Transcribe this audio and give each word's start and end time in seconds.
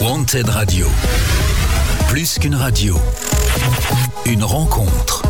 Wanted 0.00 0.48
Radio. 0.48 0.86
Plus 2.08 2.38
qu'une 2.38 2.56
radio. 2.56 2.96
Une 4.26 4.42
rencontre. 4.42 5.22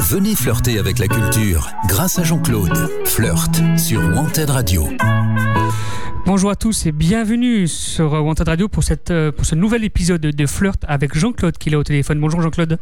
Venez 0.00 0.34
flirter 0.34 0.78
avec 0.78 0.98
la 0.98 1.06
culture 1.06 1.70
grâce 1.86 2.18
à 2.18 2.24
Jean-Claude. 2.24 2.90
Flirt 3.04 3.62
sur 3.78 4.00
Wanted 4.00 4.50
Radio. 4.50 4.88
Bonjour 6.26 6.50
à 6.50 6.56
tous 6.56 6.86
et 6.86 6.92
bienvenue 6.92 7.68
sur 7.68 8.12
Wanted 8.12 8.48
Radio 8.48 8.68
pour, 8.68 8.82
euh, 9.10 9.30
pour 9.30 9.46
ce 9.46 9.54
nouvel 9.54 9.84
épisode 9.84 10.22
de 10.22 10.46
Flirt 10.46 10.84
avec 10.88 11.16
Jean-Claude 11.16 11.56
qui 11.56 11.68
est 11.70 11.76
au 11.76 11.84
téléphone. 11.84 12.18
Bonjour 12.18 12.42
Jean-Claude. 12.42 12.78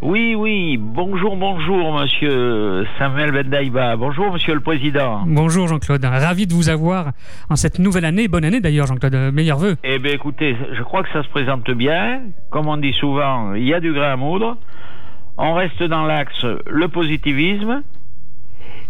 Oui, 0.00 0.36
oui, 0.36 0.76
bonjour, 0.78 1.36
bonjour, 1.36 1.98
monsieur 1.98 2.86
Samuel 2.98 3.32
Bendaïba. 3.32 3.96
Bonjour, 3.96 4.32
monsieur 4.32 4.54
le 4.54 4.60
président. 4.60 5.24
Bonjour, 5.26 5.66
Jean-Claude. 5.66 6.04
Ravi 6.04 6.46
de 6.46 6.54
vous 6.54 6.68
avoir 6.68 7.10
en 7.50 7.56
cette 7.56 7.80
nouvelle 7.80 8.04
année. 8.04 8.28
Bonne 8.28 8.44
année 8.44 8.60
d'ailleurs, 8.60 8.86
Jean-Claude. 8.86 9.34
Meilleurs 9.34 9.58
vœux. 9.58 9.74
Eh 9.82 9.98
bien, 9.98 10.12
écoutez, 10.12 10.56
je 10.72 10.82
crois 10.84 11.02
que 11.02 11.08
ça 11.12 11.24
se 11.24 11.28
présente 11.30 11.68
bien. 11.72 12.20
Comme 12.50 12.68
on 12.68 12.76
dit 12.76 12.92
souvent, 12.92 13.54
il 13.54 13.64
y 13.64 13.74
a 13.74 13.80
du 13.80 13.92
grain 13.92 14.12
à 14.12 14.16
moudre. 14.16 14.56
On 15.36 15.54
reste 15.54 15.82
dans 15.82 16.04
l'axe 16.04 16.46
le 16.70 16.86
positivisme. 16.86 17.82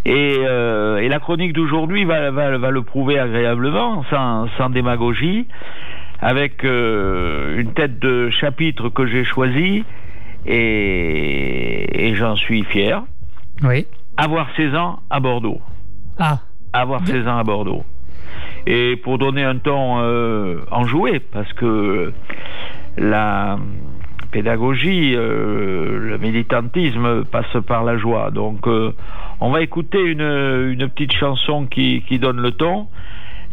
Et, 0.05 0.35
euh, 0.37 1.09
la 1.09 1.19
chronique 1.19 1.53
d'aujourd'hui 1.53 2.05
va, 2.05 2.29
le 2.29 2.81
prouver 2.83 3.17
agréablement, 3.17 4.05
sans, 4.11 4.69
démagogie, 4.69 5.47
avec 6.21 6.63
euh, 6.65 7.59
une 7.59 7.73
tête 7.73 7.97
de 7.97 8.29
chapitre 8.29 8.89
que 8.89 9.07
j'ai 9.07 9.23
choisie 9.23 9.85
et, 10.45 12.13
j'en 12.15 12.35
suis 12.35 12.63
fier. 12.63 13.03
Oui. 13.63 13.85
Avoir 14.17 14.47
16 14.55 14.75
ans 14.75 14.99
à 15.09 15.19
Bordeaux. 15.19 15.61
Ah. 16.17 16.39
Avoir 16.73 17.05
16 17.05 17.27
ans 17.27 17.37
à 17.37 17.43
Bordeaux. 17.43 17.83
Et 18.67 18.97
pour 18.97 19.17
donner 19.17 19.43
un 19.43 19.57
ton 19.57 19.99
euh, 19.99 20.61
enjoué, 20.71 21.19
parce 21.19 21.51
que 21.53 22.13
la 22.97 23.57
pédagogie, 24.31 25.13
euh, 25.15 25.97
le 25.99 26.17
militantisme 26.17 27.23
passe 27.25 27.57
par 27.65 27.83
la 27.83 27.97
joie. 27.97 28.31
Donc, 28.31 28.67
euh, 28.67 28.93
on 29.39 29.49
va 29.49 29.61
écouter 29.61 29.99
une, 29.99 30.21
une 30.21 30.89
petite 30.89 31.13
chanson 31.13 31.65
qui, 31.65 32.03
qui, 32.07 32.19
donne 32.19 32.41
le 32.41 32.51
ton 32.51 32.87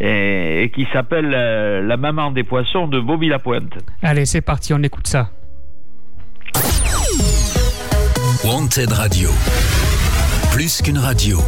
et, 0.00 0.64
et 0.64 0.70
qui 0.70 0.86
s'appelle 0.92 1.30
La 1.30 1.96
maman 1.96 2.30
des 2.32 2.42
poissons 2.42 2.88
de 2.88 3.00
Bobby 3.00 3.28
Lapointe. 3.28 3.78
Allez, 4.02 4.26
c'est 4.26 4.42
parti, 4.42 4.74
on 4.74 4.82
écoute 4.82 5.06
ça. 5.06 5.30
Wanted 8.46 8.92
Radio. 8.92 9.30
Plus 10.52 10.80
qu'une 10.80 10.98
radio. 10.98 11.40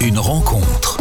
Une 0.00 0.18
rencontre. 0.18 0.96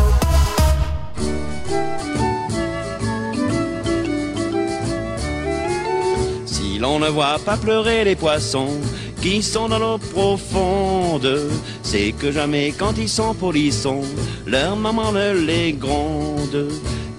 Si 6.45 6.77
l'on 6.77 6.99
ne 6.99 7.07
voit 7.07 7.39
pas 7.43 7.57
pleurer 7.57 8.03
les 8.03 8.15
poissons 8.15 8.79
qui 9.19 9.41
sont 9.41 9.67
dans 9.67 9.79
l'eau 9.79 9.97
profonde, 9.97 11.49
c'est 11.81 12.11
que 12.11 12.31
jamais 12.31 12.71
quand 12.77 12.99
ils 12.99 13.09
sont 13.09 13.33
polissons, 13.33 14.03
leur 14.45 14.75
maman 14.75 15.11
ne 15.11 15.31
les 15.31 15.73
gronde. 15.73 16.67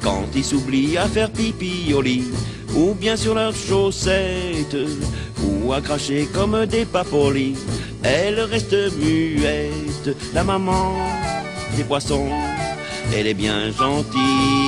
Quand 0.00 0.26
ils 0.36 0.44
s'oublient 0.44 0.96
à 0.96 1.08
faire 1.08 1.32
pipi 1.32 1.92
au 1.92 2.02
lit, 2.02 2.30
ou 2.76 2.94
bien 2.94 3.16
sur 3.16 3.34
leurs 3.34 3.56
chaussettes, 3.56 4.76
comme 6.32 6.66
des 6.66 6.84
papolis. 6.86 7.56
Elle 8.02 8.40
reste 8.40 8.74
muette, 8.96 10.16
la 10.32 10.42
maman 10.42 10.94
des 11.76 11.84
poissons. 11.84 12.28
Elle 13.14 13.26
est 13.26 13.34
bien 13.34 13.70
gentille, 13.70 14.67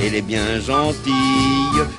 elle 0.00 0.14
est 0.14 0.22
bien 0.22 0.60
gentille. 0.60 1.12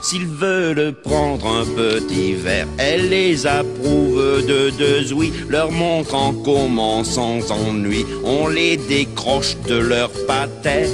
S'ils 0.01 0.27
veulent 0.27 0.93
prendre 1.03 1.45
un 1.47 1.65
petit 1.65 2.33
verre, 2.33 2.67
elle 2.77 3.09
les 3.09 3.45
approuve 3.45 4.45
de 4.45 4.69
deux 4.71 5.13
oui, 5.13 5.33
leur 5.49 5.71
montre 5.71 6.15
en 6.15 6.33
comment 6.33 7.03
sans 7.03 7.51
ennui. 7.51 8.05
On 8.23 8.47
les 8.47 8.77
décroche 8.77 9.57
de 9.67 9.75
leur 9.75 10.09
patère. 10.27 10.87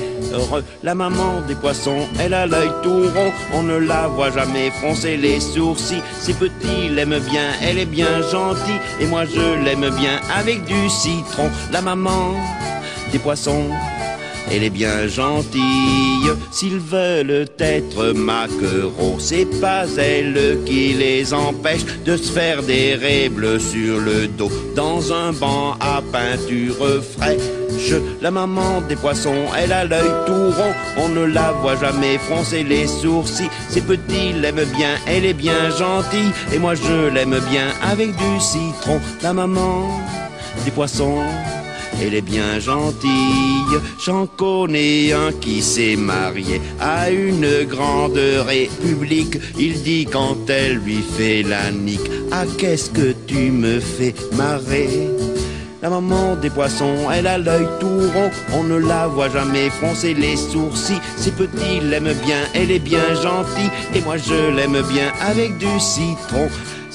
La 0.83 0.93
maman 0.93 1.41
des 1.47 1.55
poissons, 1.55 2.07
elle 2.19 2.33
a 2.33 2.45
l'œil 2.45 2.69
tout 2.83 3.09
rond, 3.15 3.31
on 3.53 3.63
ne 3.63 3.77
la 3.77 4.07
voit 4.07 4.31
jamais 4.31 4.69
froncer 4.69 5.17
les 5.17 5.39
sourcils. 5.39 6.03
Si 6.19 6.33
petit 6.33 6.89
l'aime 6.91 7.19
bien, 7.31 7.49
elle 7.63 7.79
est 7.79 7.85
bien 7.85 8.21
gentille, 8.31 8.79
et 8.99 9.07
moi 9.07 9.25
je 9.25 9.63
l'aime 9.65 9.89
bien 9.99 10.19
avec 10.35 10.63
du 10.65 10.89
citron. 10.89 11.49
La 11.71 11.81
maman 11.81 12.35
des 13.11 13.19
poissons, 13.19 13.69
elle 14.51 14.63
est 14.63 14.69
bien 14.69 15.07
gentille. 15.07 16.31
S'ils 16.51 16.79
veulent 16.79 17.47
être 17.59 18.13
maquereaux, 18.13 19.17
c'est 19.19 19.47
pas 19.59 19.85
elle 19.97 20.59
qui 20.65 20.93
les 20.93 21.33
empêche 21.33 21.85
de 22.05 22.17
se 22.17 22.31
faire 22.31 22.63
des 22.63 23.29
bleues 23.29 23.59
sur 23.59 23.99
le 23.99 24.27
dos 24.27 24.51
dans 24.75 25.13
un 25.13 25.31
banc 25.31 25.75
à 25.79 26.01
peinture 26.11 27.03
fraîche. 27.17 27.93
La 28.21 28.31
maman 28.31 28.81
des 28.89 28.95
poissons, 28.95 29.45
elle 29.57 29.71
a 29.71 29.85
l'œil 29.85 30.11
tout 30.25 30.51
rond, 30.51 30.73
on 30.97 31.09
ne 31.09 31.23
la 31.23 31.53
voit 31.53 31.77
jamais 31.77 32.17
froncer 32.17 32.63
les 32.63 32.87
sourcils. 32.87 33.49
C'est 33.69 33.85
petit 33.85 34.33
l'aime 34.33 34.65
bien, 34.75 34.95
elle 35.07 35.25
est 35.25 35.33
bien 35.33 35.69
gentille, 35.69 36.31
et 36.51 36.59
moi 36.59 36.75
je 36.75 37.09
l'aime 37.13 37.39
bien 37.49 37.67
avec 37.81 38.15
du 38.15 38.39
citron. 38.39 38.99
La 39.21 39.33
maman 39.33 40.01
des 40.65 40.71
poissons 40.71 41.19
elle 42.01 42.13
est 42.13 42.21
bien 42.21 42.59
gentille. 42.59 43.79
J'en 44.03 44.25
connais 44.25 45.11
un 45.13 45.31
qui 45.31 45.61
s'est 45.61 45.95
marié 45.95 46.61
à 46.79 47.09
une 47.09 47.65
grande 47.65 48.19
république. 48.45 49.37
Il 49.57 49.81
dit 49.83 50.05
quand 50.05 50.49
elle 50.49 50.77
lui 50.77 51.03
fait 51.17 51.43
la 51.43 51.71
nique, 51.71 52.09
ah 52.31 52.45
qu'est-ce 52.57 52.89
que 52.89 53.13
tu 53.27 53.51
me 53.51 53.79
fais 53.79 54.13
marrer? 54.35 55.09
La 55.81 55.89
maman 55.89 56.35
des 56.35 56.49
poissons, 56.49 57.09
elle 57.09 57.25
a 57.25 57.37
l'œil 57.37 57.65
tout 57.79 57.87
rond, 57.87 58.29
on 58.53 58.63
ne 58.63 58.75
la 58.75 59.07
voit 59.07 59.29
jamais 59.29 59.69
froncer 59.69 60.13
les 60.13 60.35
sourcils. 60.35 60.99
C'est 61.15 61.33
petit 61.33 61.79
l'aime 61.81 62.13
bien, 62.25 62.41
elle 62.53 62.69
est 62.69 62.79
bien 62.79 63.13
gentille, 63.23 63.71
et 63.95 64.01
moi 64.01 64.17
je 64.17 64.53
l'aime 64.53 64.81
bien 64.91 65.09
avec 65.21 65.57
du 65.57 65.79
citron. 65.79 66.49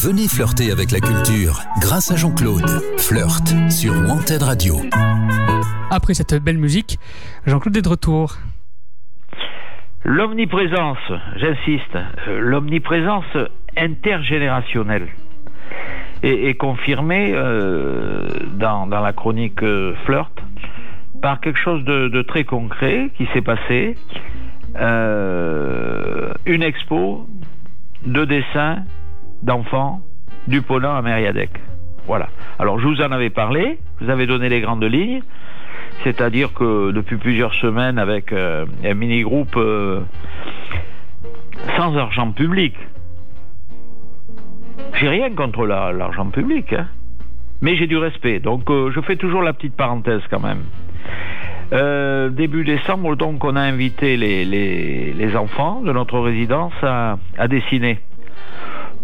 Venez 0.00 0.28
flirter 0.28 0.70
avec 0.70 0.92
la 0.92 1.00
culture 1.00 1.58
grâce 1.80 2.12
à 2.12 2.16
Jean-Claude. 2.16 2.70
Flirt 2.98 3.48
sur 3.68 3.92
Wanted 3.94 4.44
Radio. 4.44 4.76
Après 5.90 6.14
cette 6.14 6.40
belle 6.40 6.58
musique, 6.58 7.00
Jean-Claude 7.46 7.76
est 7.76 7.82
de 7.82 7.88
retour. 7.88 8.36
L'omniprésence, 10.04 10.98
j'insiste, 11.34 11.96
euh, 12.28 12.38
l'omniprésence 12.38 13.24
intergénérationnelle 13.76 15.08
est, 16.22 16.54
confirmée 16.54 17.32
euh, 17.34 18.28
dans, 18.54 18.86
la 18.86 19.12
chronique 19.12 19.64
euh, 19.64 19.94
Flirt 20.04 20.30
par 21.20 21.40
quelque 21.40 21.58
chose 21.58 21.82
de, 21.82 22.22
très 22.22 22.44
concret 22.44 23.10
qui 23.16 23.26
s'est 23.34 23.42
passé. 23.42 23.96
une 26.46 26.62
expo 26.62 27.26
de 28.06 28.24
dessins 28.24 28.84
d'enfants 29.42 30.00
du 30.46 30.62
Ponant 30.62 30.94
à 30.94 31.02
Mériadec. 31.02 31.50
Voilà. 32.06 32.28
Alors 32.58 32.78
je 32.80 32.86
vous 32.86 33.00
en 33.02 33.12
avais 33.12 33.30
parlé, 33.30 33.78
vous 34.00 34.10
avais 34.10 34.26
donné 34.26 34.48
les 34.48 34.60
grandes 34.60 34.84
lignes, 34.84 35.22
c'est-à-dire 36.04 36.52
que 36.54 36.90
depuis 36.90 37.16
plusieurs 37.16 37.54
semaines 37.54 37.98
avec 37.98 38.32
euh, 38.32 38.66
un 38.84 38.94
mini-groupe 38.94 39.56
euh, 39.56 40.00
sans 41.76 41.96
argent 41.96 42.32
public, 42.32 42.74
j'ai 44.94 45.08
rien 45.08 45.34
contre 45.34 45.66
l'argent 45.66 46.30
public, 46.30 46.72
hein. 46.72 46.86
mais 47.60 47.76
j'ai 47.76 47.86
du 47.86 47.96
respect. 47.96 48.40
Donc 48.40 48.70
euh, 48.70 48.90
je 48.94 49.00
fais 49.00 49.16
toujours 49.16 49.42
la 49.42 49.52
petite 49.52 49.76
parenthèse 49.76 50.22
quand 50.30 50.40
même. 50.40 50.62
Début 52.30 52.64
décembre, 52.64 53.14
donc, 53.14 53.44
on 53.44 53.54
a 53.54 53.60
invité 53.60 54.16
les, 54.16 55.36
enfants 55.36 55.82
de 55.82 55.92
notre 55.92 56.18
résidence 56.18 56.72
à, 56.82 57.18
dessiner. 57.48 57.98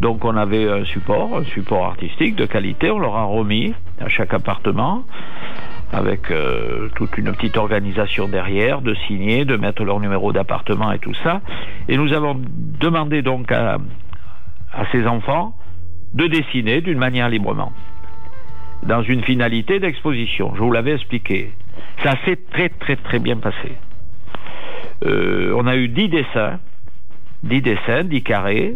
Donc 0.00 0.24
on 0.24 0.36
avait 0.36 0.68
un 0.68 0.84
support, 0.84 1.36
un 1.36 1.44
support 1.44 1.86
artistique 1.86 2.34
de 2.36 2.46
qualité, 2.46 2.90
on 2.90 2.98
leur 2.98 3.16
a 3.16 3.24
remis 3.24 3.74
à 4.00 4.08
chaque 4.08 4.34
appartement 4.34 5.04
avec 5.92 6.30
euh, 6.30 6.88
toute 6.96 7.16
une 7.18 7.32
petite 7.32 7.56
organisation 7.56 8.26
derrière, 8.28 8.80
de 8.80 8.94
signer, 9.06 9.44
de 9.44 9.56
mettre 9.56 9.84
leur 9.84 10.00
numéro 10.00 10.32
d'appartement 10.32 10.90
et 10.92 10.98
tout 10.98 11.14
ça. 11.22 11.40
Et 11.88 11.96
nous 11.96 12.12
avons 12.12 12.36
demandé 12.80 13.22
donc 13.22 13.52
à, 13.52 13.78
ces 14.90 15.06
enfants 15.06 15.54
de 16.14 16.26
dessiner 16.26 16.80
d'une 16.80 16.98
manière 16.98 17.28
librement, 17.28 17.72
dans 18.82 19.02
une 19.02 19.22
finalité 19.22 19.78
d'exposition. 19.78 20.52
Je 20.56 20.60
vous 20.60 20.72
l'avais 20.72 20.94
expliqué. 20.94 21.52
Ça 22.02 22.14
s'est 22.24 22.40
très 22.50 22.70
très 22.70 22.96
très 22.96 23.20
bien 23.20 23.36
passé. 23.36 23.76
Euh, 25.04 25.54
on 25.56 25.66
a 25.66 25.76
eu 25.76 25.88
dix 25.88 26.08
dessins, 26.08 26.58
dix 27.44 27.62
dessins, 27.62 28.04
dix 28.04 28.22
carrés, 28.22 28.74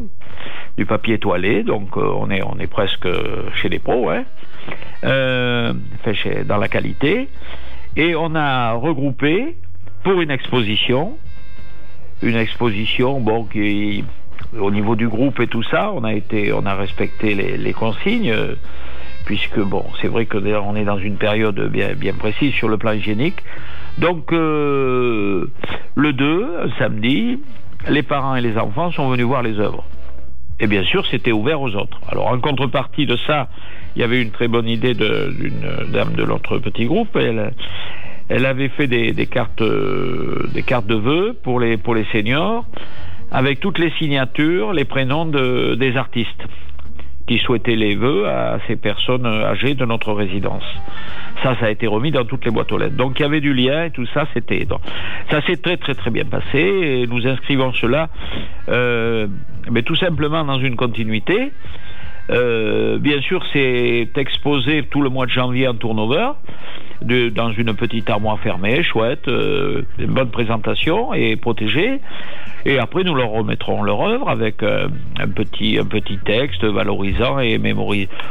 du 0.79 0.87
papier 0.87 1.19
toilé, 1.19 1.65
donc 1.65 1.97
euh, 1.97 2.09
on, 2.21 2.31
est, 2.31 2.41
on 2.43 2.57
est 2.61 2.69
presque 2.69 3.09
chez 3.57 3.69
les 3.69 3.81
pros, 3.81 4.09
hein, 4.11 4.23
euh, 5.03 5.75
fait 6.05 6.15
chez, 6.15 6.45
dans 6.45 6.57
la 6.57 6.69
qualité. 6.69 7.29
Et 7.97 8.15
on 8.15 8.37
a 8.37 8.75
regroupé 8.75 9.57
pour 10.05 10.21
une 10.21 10.31
exposition, 10.31 11.19
une 12.23 12.37
exposition 12.37 13.21
bon, 13.21 13.45
qui, 13.45 14.05
au 14.57 14.71
niveau 14.71 14.95
du 14.95 15.09
groupe 15.09 15.41
et 15.41 15.49
tout 15.49 15.65
ça, 15.65 15.91
on 15.93 16.05
a, 16.05 16.15
été, 16.15 16.53
on 16.53 16.65
a 16.65 16.77
respecté 16.77 17.35
les, 17.35 17.57
les 17.57 17.73
consignes 17.73 18.33
puisque 19.25 19.59
bon, 19.61 19.85
c'est 20.01 20.09
vrai 20.09 20.27
que 20.27 20.39
on 20.39 20.77
est 20.77 20.85
dans 20.85 20.99
une 20.99 21.17
période 21.17 21.61
bien, 21.71 21.95
bien 21.95 22.15
précise 22.15 22.55
sur 22.55 22.69
le 22.69 22.79
plan 22.79 22.93
hygiénique. 22.93 23.43
Donc 23.99 24.33
euh, 24.33 25.51
le 25.97 26.13
2, 26.13 26.71
samedi, 26.79 27.41
les 27.89 28.05
parents 28.05 28.37
et 28.37 28.41
les 28.41 28.57
enfants 28.57 28.93
sont 28.93 29.09
venus 29.11 29.27
voir 29.27 29.43
les 29.43 29.59
œuvres. 29.59 29.85
Et 30.61 30.67
bien 30.67 30.83
sûr, 30.85 31.07
c'était 31.07 31.33
ouvert 31.33 31.61
aux 31.61 31.75
autres. 31.77 32.01
Alors 32.09 32.29
en 32.29 32.39
contrepartie 32.41 33.07
de 33.07 33.17
ça, 33.27 33.49
il 33.95 34.01
y 34.01 34.05
avait 34.05 34.21
une 34.23 34.31
très 34.31 34.49
bonne 34.49 34.69
idée 34.69 34.95
d'une 34.95 35.93
dame 35.93 36.15
de 36.15 36.25
notre 36.25 36.59
petit 36.59 36.87
groupe. 36.87 37.17
Elle, 37.17 37.53
elle 38.29 38.45
avait 38.45 38.69
fait 38.69 38.87
des, 38.87 39.13
des 39.13 39.27
cartes, 39.27 39.63
euh, 39.63 40.49
des 40.53 40.63
cartes 40.63 40.87
de 40.87 40.97
vœux 40.97 41.37
pour 41.43 41.61
les, 41.61 41.77
pour 41.77 41.95
les 41.95 42.05
seniors, 42.13 42.65
avec 43.31 43.61
toutes 43.61 43.79
les 43.79 43.91
signatures, 43.99 44.73
les 44.73 44.85
prénoms 44.85 45.27
de, 45.27 45.77
des 45.77 45.97
artistes 45.97 46.45
qui 47.29 47.39
souhaitaient 47.39 47.77
les 47.77 47.95
vœux 47.95 48.27
à 48.27 48.59
ces 48.67 48.77
personnes 48.77 49.27
âgées 49.27 49.75
de 49.75 49.85
notre 49.85 50.13
résidence. 50.13 50.65
Ça, 51.43 51.55
ça 51.61 51.67
a 51.67 51.71
été 51.71 51.87
remis 51.87 52.11
dans 52.11 52.25
toutes 52.25 52.45
les 52.45 52.51
boîtes 52.51 52.73
aux 52.73 52.79
lettres. 52.79 52.97
Donc 52.97 53.21
il 53.21 53.23
y 53.23 53.25
avait 53.27 53.41
du 53.41 53.53
lien 53.53 53.85
et 53.85 53.91
tout 53.91 54.07
ça, 54.07 54.27
c'était. 54.35 54.67
Ça 55.31 55.43
s'est 55.43 55.57
très 55.57 55.77
très 55.77 55.95
très 55.95 56.11
bien 56.11 56.25
passé 56.25 56.59
et 56.59 57.07
nous 57.07 57.27
inscrivons 57.27 57.73
cela, 57.75 58.09
euh, 58.69 59.27
mais 59.71 59.83
tout 59.83 59.97
simplement 59.97 60.45
dans 60.45 60.59
une 60.59 60.77
continuité. 60.77 61.53
Euh, 62.31 62.99
bien 62.99 63.21
sûr, 63.23 63.43
c'est 63.53 64.11
exposé 64.17 64.83
tout 64.91 65.01
le 65.01 65.09
mois 65.09 65.25
de 65.25 65.31
janvier 65.31 65.67
en 65.67 65.75
turnover, 65.75 66.33
dans 67.01 67.53
une 67.53 67.75
petite 67.75 68.11
armoire 68.11 68.39
fermée, 68.41 68.83
chouette, 68.83 69.29
euh, 69.29 69.83
une 69.99 70.13
bonne 70.13 70.31
présentation 70.31 71.15
et 71.15 71.37
protégée. 71.37 72.01
Et 72.67 72.79
après, 72.79 73.05
nous 73.05 73.15
leur 73.15 73.31
remettrons 73.31 73.83
leur 73.83 74.01
œuvre 74.03 74.29
avec 74.29 74.63
euh, 74.63 74.89
un, 75.19 75.29
petit, 75.29 75.79
un 75.79 75.87
petit 75.87 76.19
texte 76.19 76.65
valorisant 76.65 77.39
et 77.39 77.59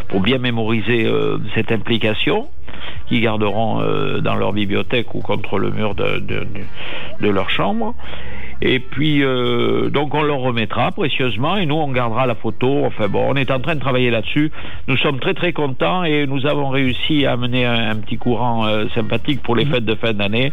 pour 0.09 0.21
bien 0.21 0.37
mémoriser 0.37 1.05
euh, 1.05 1.39
cette 1.55 1.71
implication 1.71 2.47
qu'ils 3.07 3.21
garderont 3.21 3.81
euh, 3.81 4.19
dans 4.19 4.35
leur 4.35 4.53
bibliothèque 4.53 5.15
ou 5.15 5.21
contre 5.21 5.57
le 5.57 5.71
mur 5.71 5.95
de, 5.95 6.19
de, 6.19 6.45
de 7.21 7.29
leur 7.29 7.49
chambre. 7.49 7.95
Et 8.61 8.79
puis, 8.79 9.23
euh, 9.23 9.89
donc, 9.89 10.13
on 10.13 10.23
leur 10.23 10.39
remettra 10.39 10.91
précieusement 10.91 11.57
et 11.57 11.65
nous, 11.65 11.75
on 11.75 11.91
gardera 11.91 12.25
la 12.25 12.35
photo. 12.35 12.85
Enfin 12.85 13.07
bon, 13.07 13.25
on 13.29 13.35
est 13.35 13.51
en 13.51 13.59
train 13.59 13.75
de 13.75 13.79
travailler 13.79 14.09
là-dessus. 14.09 14.51
Nous 14.87 14.97
sommes 14.97 15.19
très, 15.19 15.33
très 15.33 15.53
contents 15.53 16.03
et 16.03 16.25
nous 16.25 16.45
avons 16.45 16.69
réussi 16.69 17.25
à 17.25 17.33
amener 17.33 17.65
un, 17.65 17.91
un 17.91 17.95
petit 17.97 18.17
courant 18.17 18.65
euh, 18.65 18.87
sympathique 18.95 19.41
pour 19.43 19.55
les 19.55 19.65
fêtes 19.65 19.85
de 19.85 19.95
fin 19.95 20.13
d'année 20.13 20.51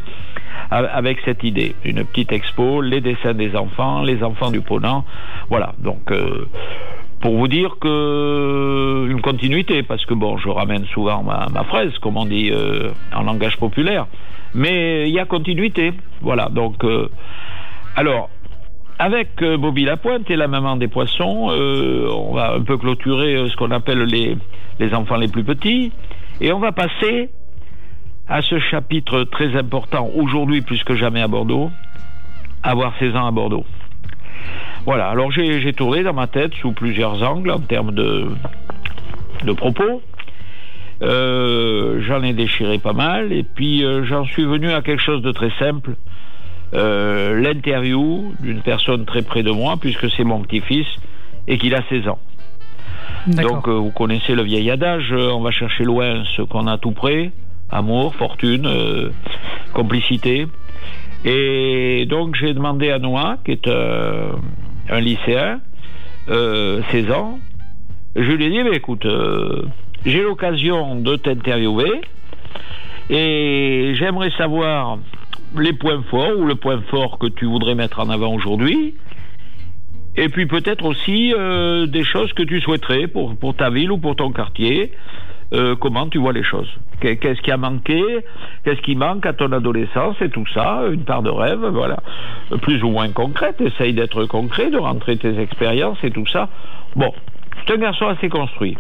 avec 0.71 1.19
cette 1.25 1.45
idée. 1.45 1.75
Une 1.85 2.05
petite 2.05 2.33
expo, 2.33 2.81
les 2.81 3.01
dessins 3.01 3.35
des 3.35 3.55
enfants, 3.57 4.03
les 4.03 4.23
enfants 4.23 4.51
du 4.51 4.61
Ponant. 4.61 5.05
Voilà, 5.49 5.75
donc... 5.79 6.11
Euh, 6.11 6.49
pour 7.21 7.39
vous 7.39 7.49
dire 7.49 7.77
que 7.81 9.07
une 9.09 9.23
continuité, 9.23 9.83
parce 9.83 10.05
que 10.05 10.13
bon, 10.13 10.37
je 10.37 10.51
ramène 10.51 10.85
souvent 10.93 11.23
ma, 11.23 11.47
ma 11.51 11.65
fraise, 11.65 11.97
comme 12.03 12.19
on 12.19 12.27
dit 12.27 12.51
euh, 12.53 12.91
en 13.15 13.23
langage 13.23 13.57
populaire, 13.57 14.07
mais 14.55 15.09
il 15.09 15.15
y 15.15 15.19
a 15.19 15.25
continuité. 15.25 15.95
Voilà, 16.21 16.51
donc 16.51 16.85
euh, 16.85 17.09
alors, 17.97 18.29
avec 18.99 19.41
euh, 19.43 19.57
Bobby 19.57 19.85
Lapointe 19.85 20.29
et 20.31 20.37
la 20.37 20.49
maman 20.49 20.77
des 20.77 20.89
poissons, 20.89 21.49
euh, 21.51 22.09
on 22.11 22.35
va 22.35 22.55
un 22.55 22.63
peu 22.63 22.77
clôturer 22.77 23.35
euh, 23.35 23.49
ce 23.49 23.57
qu'on 23.57 23.71
appelle 23.71 24.03
les, 24.03 24.37
les 24.81 24.95
enfants 24.95 25.17
les 25.17 25.29
plus 25.29 25.45
petits. 25.45 25.93
Et 26.41 26.53
on 26.53 26.59
va 26.59 26.73
passer 26.73 27.31
à 28.29 28.43
ce 28.43 28.59
chapitre 28.59 29.23
très 29.25 29.57
important 29.57 30.11
aujourd'hui 30.15 30.63
plus 30.63 30.83
que 30.83 30.97
jamais 30.97 31.21
à 31.21 31.29
Bordeaux, 31.29 31.71
avoir 32.63 32.95
16 32.99 33.15
ans 33.15 33.27
à 33.27 33.31
Bordeaux. 33.31 33.65
Voilà, 34.87 35.09
alors 35.09 35.31
j'ai 35.31 35.73
tourné 35.73 36.03
dans 36.03 36.13
ma 36.13 36.27
tête 36.27 36.53
sous 36.55 36.73
plusieurs 36.73 37.23
angles 37.23 37.51
en 37.51 37.61
termes 37.61 37.93
de, 37.93 38.29
de 39.45 39.53
propos. 39.53 40.03
J'en 41.01 42.23
ai 42.23 42.33
déchiré 42.33 42.79
pas 42.79 42.93
mal 42.93 43.33
et 43.33 43.45
puis 43.45 43.85
j'en 44.05 44.25
suis 44.25 44.45
venu 44.45 44.71
à 44.71 44.83
quelque 44.83 45.03
chose 45.03 45.23
de 45.23 45.33
très 45.33 45.51
simple 45.59 45.93
euh, 46.75 47.41
l'interview 47.41 48.35
d'une 48.41 48.61
personne 48.61 49.05
très 49.05 49.23
près 49.23 49.43
de 49.43 49.51
moi, 49.51 49.77
puisque 49.81 50.11
c'est 50.11 50.25
mon 50.25 50.41
petit-fils 50.41 50.87
et 51.47 51.59
qu'il 51.59 51.75
a 51.75 51.83
16 51.89 52.09
ans. 52.09 52.19
Donc, 53.27 53.69
euh, 53.69 53.73
vous 53.73 53.91
connaissez 53.91 54.35
le 54.35 54.43
vieil 54.43 54.71
adage, 54.71 55.13
euh, 55.13 55.31
on 55.31 55.41
va 55.41 55.51
chercher 55.51 55.85
loin 55.85 56.25
ce 56.37 56.43
qu'on 56.43 56.67
a 56.67 56.77
tout 56.79 56.91
près, 56.91 57.31
amour, 57.71 58.15
fortune, 58.17 58.69
complicité. 59.73 60.47
Et 61.25 62.07
donc, 62.07 62.35
j'ai 62.35 62.53
demandé 62.53 62.91
à 62.91 62.99
Noah, 62.99 63.39
qui 63.45 63.53
est 63.53 63.69
un 63.69 65.01
lycéen, 65.01 65.61
16 66.27 67.11
ans, 67.13 67.39
je 68.17 68.31
lui 68.31 68.45
ai 68.45 68.51
dit, 68.51 68.63
mais 68.63 68.77
écoute, 68.77 69.07
j'ai 70.05 70.23
l'occasion 70.23 70.97
de 70.97 71.17
t'interviewer 71.17 72.01
et 73.11 73.95
j'aimerais 73.99 74.31
savoir 74.37 74.99
les 75.59 75.73
points 75.73 76.03
forts 76.11 76.39
ou 76.39 76.45
le 76.45 76.55
point 76.55 76.81
fort 76.91 77.19
que 77.19 77.27
tu 77.27 77.47
voudrais 77.47 77.75
mettre 77.75 78.01
en 78.01 78.11
avant 78.11 78.33
aujourd'hui. 78.35 78.95
Et 80.17 80.29
puis 80.29 80.47
peut-être 80.47 80.85
aussi 80.85 81.35
euh, 81.35 81.87
des 81.87 82.05
choses 82.05 82.33
que 82.33 82.43
tu 82.43 82.61
souhaiterais 82.61 83.09
pour, 83.09 83.37
pour 83.37 83.55
ta 83.57 83.71
ville 83.71 83.91
ou 83.91 83.99
pour 83.99 84.17
ton 84.17 84.31
quartier. 84.31 84.93
Euh, 85.53 85.77
comment 85.77 86.09
tu 86.09 86.19
vois 86.19 86.33
les 86.33 86.43
choses? 86.43 86.69
Qu'est-ce 87.01 87.41
qui 87.43 87.51
a 87.51 87.57
manqué? 87.57 88.03
Qu'est-ce 88.65 88.81
qui 88.81 88.97
manque 88.97 89.27
à 89.27 89.33
ton 89.35 89.53
adolescence? 89.53 90.17
Et 90.21 90.31
tout 90.31 90.47
ça 90.53 90.83
Une 90.91 91.05
part 91.05 91.23
de 91.23 91.31
rêve, 91.31 91.65
voilà. 91.67 91.99
Plus 92.63 92.83
ou 92.83 92.91
moins 92.91 93.09
concrète. 93.11 93.61
Essaye 93.61 93.93
d'être 93.93 94.25
concret, 94.25 94.71
de 94.71 94.79
rentrer 94.79 95.17
tes 95.17 95.39
expériences 95.39 95.99
et 96.03 96.11
tout 96.11 96.27
ça. 96.27 96.49
Bon, 96.97 97.13
c'est 97.67 97.75
un 97.75 97.79
garçon 97.79 98.07
assez 98.07 98.29
construit. 98.29 98.77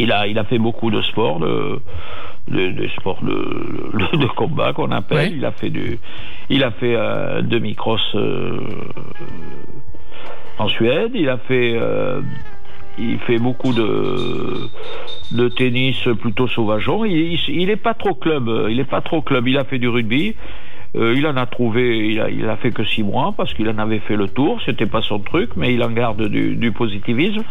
Il 0.00 0.12
a, 0.12 0.28
il 0.28 0.38
a 0.38 0.44
fait 0.44 0.58
beaucoup 0.58 0.90
de 0.92 1.02
sport, 1.02 1.40
de, 1.40 1.80
de, 2.46 2.70
de 2.70 2.88
sport 2.88 3.18
de, 3.20 4.16
de 4.16 4.26
combat 4.26 4.72
qu'on 4.72 4.92
appelle. 4.92 5.32
Il 5.36 5.44
a 5.44 5.50
fait 5.50 5.70
du, 5.70 5.98
il 6.48 6.62
a 6.62 6.70
fait 6.70 6.94
euh, 6.94 7.42
demi-cross 7.42 8.00
euh, 8.14 8.60
en 10.58 10.68
Suède. 10.68 11.10
Il 11.14 11.28
a 11.28 11.38
fait, 11.38 11.72
euh, 11.74 12.20
il 12.96 13.18
fait 13.26 13.38
beaucoup 13.38 13.72
de, 13.72 14.68
de 15.32 15.48
tennis 15.48 15.98
plutôt 16.20 16.46
sauvageon. 16.46 17.04
Il, 17.04 17.32
il, 17.32 17.40
il 17.48 17.68
est 17.68 17.82
pas 17.88 17.94
trop 17.94 18.14
club. 18.14 18.48
Il 18.70 18.78
est 18.78 18.88
pas 18.88 19.00
trop 19.00 19.20
club. 19.20 19.48
Il 19.48 19.58
a 19.58 19.64
fait 19.64 19.80
du 19.80 19.88
rugby. 19.88 20.36
Euh, 20.96 21.14
il 21.16 21.26
en 21.26 21.36
a 21.36 21.46
trouvé, 21.46 22.08
il 22.08 22.48
a, 22.48 22.56
fait 22.56 22.70
que 22.70 22.82
six 22.84 23.02
mois 23.02 23.34
parce 23.36 23.52
qu'il 23.52 23.68
en 23.68 23.78
avait 23.78 23.98
fait 23.98 24.16
le 24.16 24.28
tour. 24.28 24.60
C'était 24.64 24.86
pas 24.86 25.02
son 25.02 25.18
truc, 25.18 25.50
mais 25.56 25.74
il 25.74 25.82
en 25.82 25.90
garde 25.90 26.28
du, 26.28 26.72
positivisme. 26.72 27.42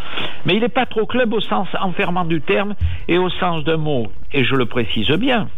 Mais 0.46 0.56
il 0.56 0.62
n'est 0.62 0.70
pas 0.70 0.86
trop 0.86 1.06
club 1.06 1.34
au 1.34 1.40
sens 1.40 1.68
enfermant 1.80 2.26
du 2.26 2.42
terme 2.42 2.76
et 3.08 3.18
au 3.18 3.30
sens 3.30 3.64
d'un 3.64 3.78
mot, 3.78 4.08
et 4.34 4.44
je 4.44 4.56
le 4.56 4.66
précise 4.66 5.10
bien, 5.12 5.50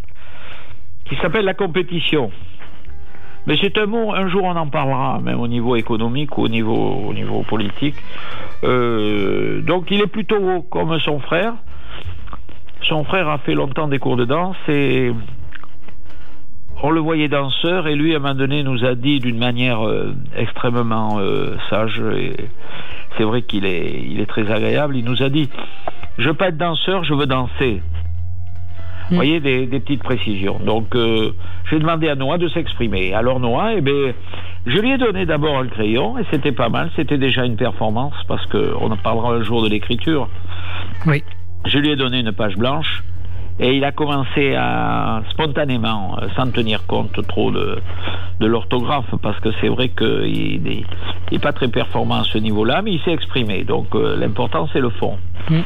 qui 1.06 1.16
s'appelle 1.18 1.46
la 1.46 1.54
compétition. 1.54 2.32
Mais 3.48 3.56
c'est 3.62 3.78
un 3.78 3.86
mot, 3.86 4.14
un 4.14 4.28
jour 4.28 4.44
on 4.44 4.56
en 4.56 4.68
parlera, 4.68 5.20
même 5.22 5.40
au 5.40 5.48
niveau 5.48 5.76
économique 5.76 6.38
ou 6.38 6.44
au 6.44 6.50
niveau, 6.50 7.06
au 7.08 7.14
niveau 7.14 7.44
politique. 7.44 7.96
Euh, 8.64 9.62
donc 9.62 9.90
il 9.92 10.02
est 10.02 10.08
plutôt 10.08 10.62
comme 10.70 11.00
son 11.00 11.20
frère. 11.20 11.54
Son 12.84 13.04
frère 13.04 13.28
a 13.28 13.38
fait 13.40 13.54
longtemps 13.54 13.88
des 13.88 14.00
cours 14.00 14.18
de 14.18 14.26
danse 14.26 14.58
et 14.68 15.12
on 16.82 16.92
le 16.92 17.00
voyait 17.00 17.28
danseur 17.28 17.88
et 17.88 17.96
lui 17.96 18.14
à 18.14 18.18
un 18.18 18.20
moment 18.20 18.36
donné 18.36 18.64
nous 18.64 18.86
a 18.86 18.96
dit 18.96 19.20
d'une 19.20 19.38
manière 19.38 19.86
euh, 19.86 20.16
extrêmement 20.36 21.18
euh, 21.20 21.56
sage 21.70 22.00
et 22.00 22.36
c'est 23.18 23.24
vrai 23.24 23.42
qu'il 23.42 23.66
est, 23.66 24.02
il 24.08 24.20
est 24.20 24.26
très 24.26 24.50
agréable, 24.52 24.96
il 24.96 25.06
nous 25.06 25.22
a 25.22 25.30
dit 25.30 25.50
je 26.18 26.28
veux 26.28 26.34
pas 26.34 26.50
être 26.50 26.58
danseur, 26.58 27.04
je 27.04 27.14
veux 27.14 27.26
danser. 27.26 27.82
Vous 29.10 29.16
voyez, 29.16 29.40
des, 29.40 29.66
des 29.66 29.80
petites 29.80 30.04
précisions. 30.04 30.60
Donc, 30.64 30.96
euh, 30.96 31.32
j'ai 31.72 31.80
demandé 31.80 32.10
à 32.10 32.16
Noah 32.16 32.38
de 32.38 32.48
s'exprimer. 32.48 33.14
Alors, 33.14 33.40
Noah, 33.40 33.74
eh 33.76 33.82
ben, 33.82 34.14
je 34.68 34.78
lui 34.78 34.92
ai 34.92 34.98
donné 35.00 35.26
d'abord 35.26 35.58
un 35.58 35.66
crayon, 35.66 36.20
et 36.20 36.26
c'était 36.30 36.52
pas 36.52 36.70
mal. 36.70 36.92
C'était 36.96 37.18
déjà 37.18 37.44
une 37.44 37.56
performance, 37.56 38.14
parce 38.28 38.46
qu'on 38.46 38.92
en 38.92 38.98
parlera 38.98 39.34
un 39.34 39.42
jour 39.42 39.64
de 39.64 39.70
l'écriture. 39.70 40.30
Oui. 41.08 41.24
Je 41.66 41.80
lui 41.80 41.90
ai 41.90 41.96
donné 41.96 42.20
une 42.20 42.32
page 42.32 42.56
blanche, 42.56 43.04
et 43.60 43.76
il 43.76 43.84
a 43.84 43.92
commencé 43.92 44.56
à, 44.56 45.22
spontanément, 45.32 46.18
euh, 46.22 46.28
sans 46.36 46.52
tenir 46.52 46.86
compte 46.86 47.26
trop 47.28 47.52
de, 47.52 47.78
de 48.40 48.48
l'orthographe, 48.48 49.14
parce 49.22 49.40
que 49.40 49.50
c'est 49.60 49.68
vrai 49.68 49.90
qu'il 49.90 50.62
n'est 50.64 50.84
il 51.32 51.36
est 51.36 51.44
pas 51.44 51.54
très 51.54 51.68
performant 51.68 52.22
à 52.22 52.24
ce 52.24 52.38
niveau-là, 52.38 52.82
mais 52.82 52.94
il 52.94 53.02
s'est 53.02 53.12
exprimé. 53.14 53.64
Donc, 53.64 53.94
euh, 53.96 54.16
l'important, 54.18 54.68
c'est 54.72 54.80
le 54.80 54.90
fond. 54.90 55.18
Mm. 55.50 55.60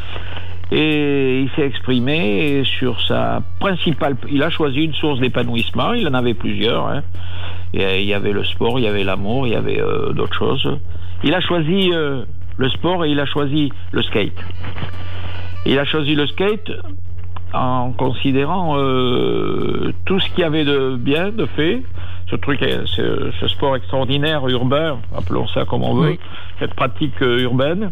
Et 0.71 1.41
il 1.41 1.49
s'est 1.51 1.67
exprimé 1.67 2.63
sur 2.63 2.99
sa 3.01 3.41
principale. 3.59 4.15
Il 4.31 4.41
a 4.41 4.49
choisi 4.49 4.85
une 4.85 4.93
source 4.93 5.19
d'épanouissement. 5.19 5.93
Il 5.93 6.07
en 6.07 6.15
avait 6.15 6.33
plusieurs. 6.33 6.87
hein. 6.87 7.03
Il 7.75 8.03
y 8.03 8.13
avait 8.13 8.31
le 8.31 8.43
sport, 8.43 8.79
il 8.79 8.85
y 8.85 8.87
avait 8.87 9.03
l'amour, 9.03 9.45
il 9.45 9.53
y 9.53 9.55
avait 9.55 9.79
euh, 9.79 10.13
d'autres 10.13 10.35
choses. 10.35 10.79
Il 11.23 11.33
a 11.33 11.41
choisi 11.41 11.91
euh, 11.93 12.23
le 12.57 12.69
sport 12.69 13.05
et 13.05 13.09
il 13.11 13.19
a 13.19 13.25
choisi 13.25 13.71
le 13.91 14.01
skate. 14.01 14.37
Il 15.65 15.77
a 15.77 15.85
choisi 15.85 16.15
le 16.15 16.25
skate 16.27 16.71
en 17.53 17.91
considérant 17.91 18.77
euh, 18.77 19.93
tout 20.05 20.19
ce 20.19 20.29
qu'il 20.31 20.39
y 20.39 20.43
avait 20.43 20.65
de 20.65 20.95
bien, 20.95 21.29
de 21.29 21.45
fait. 21.45 21.83
Ce 22.29 22.35
truc, 22.35 22.61
euh, 22.63 22.83
ce, 22.85 23.31
ce 23.39 23.47
sport 23.47 23.75
extraordinaire 23.75 24.47
urbain, 24.47 24.97
appelons 25.15 25.47
ça 25.49 25.65
comme 25.65 25.83
on 25.83 25.93
veut, 25.93 26.11
Oui. 26.11 26.19
cette 26.59 26.73
pratique 26.73 27.21
euh, 27.21 27.41
urbaine 27.43 27.91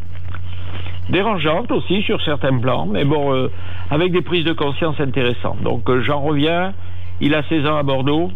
dérangeante 1.10 1.72
aussi 1.72 2.02
sur 2.04 2.22
certains 2.24 2.58
plans, 2.60 2.86
mais 2.86 3.04
bon, 3.04 3.34
euh, 3.34 3.52
avec 3.90 4.12
des 4.14 4.22
prises 4.22 4.46
de 4.46 4.54
conscience 4.54 5.00
intéressantes. 5.00 5.62
Donc 5.62 5.90
euh, 5.90 6.02
j'en 6.02 6.22
reviens, 6.22 6.74
il 7.20 7.36
a 7.36 7.44
16 7.50 7.66
ans 7.68 7.76
à 7.76 7.84
Bordeaux, 7.84 8.32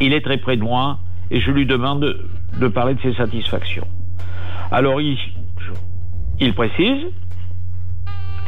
il 0.00 0.12
est 0.12 0.22
très 0.22 0.38
près 0.38 0.56
de 0.56 0.62
moi, 0.62 0.98
et 1.30 1.40
je 1.40 1.50
lui 1.50 1.66
demande 1.66 2.00
de, 2.02 2.28
de 2.58 2.68
parler 2.68 2.94
de 2.94 3.00
ses 3.02 3.14
satisfactions. 3.14 3.86
Alors 4.72 5.00
il, 5.00 5.16
il 6.40 6.52
précise, 6.54 7.04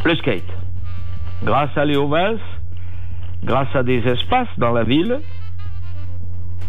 le 0.04 0.16
skate. 0.16 0.42
Grâce 1.44 1.76
à 1.76 1.84
Léo 1.84 2.08
grâce 3.44 3.74
à 3.74 3.82
des 3.82 3.98
espaces 4.06 4.48
dans 4.58 4.70
la 4.70 4.84
ville, 4.84 5.18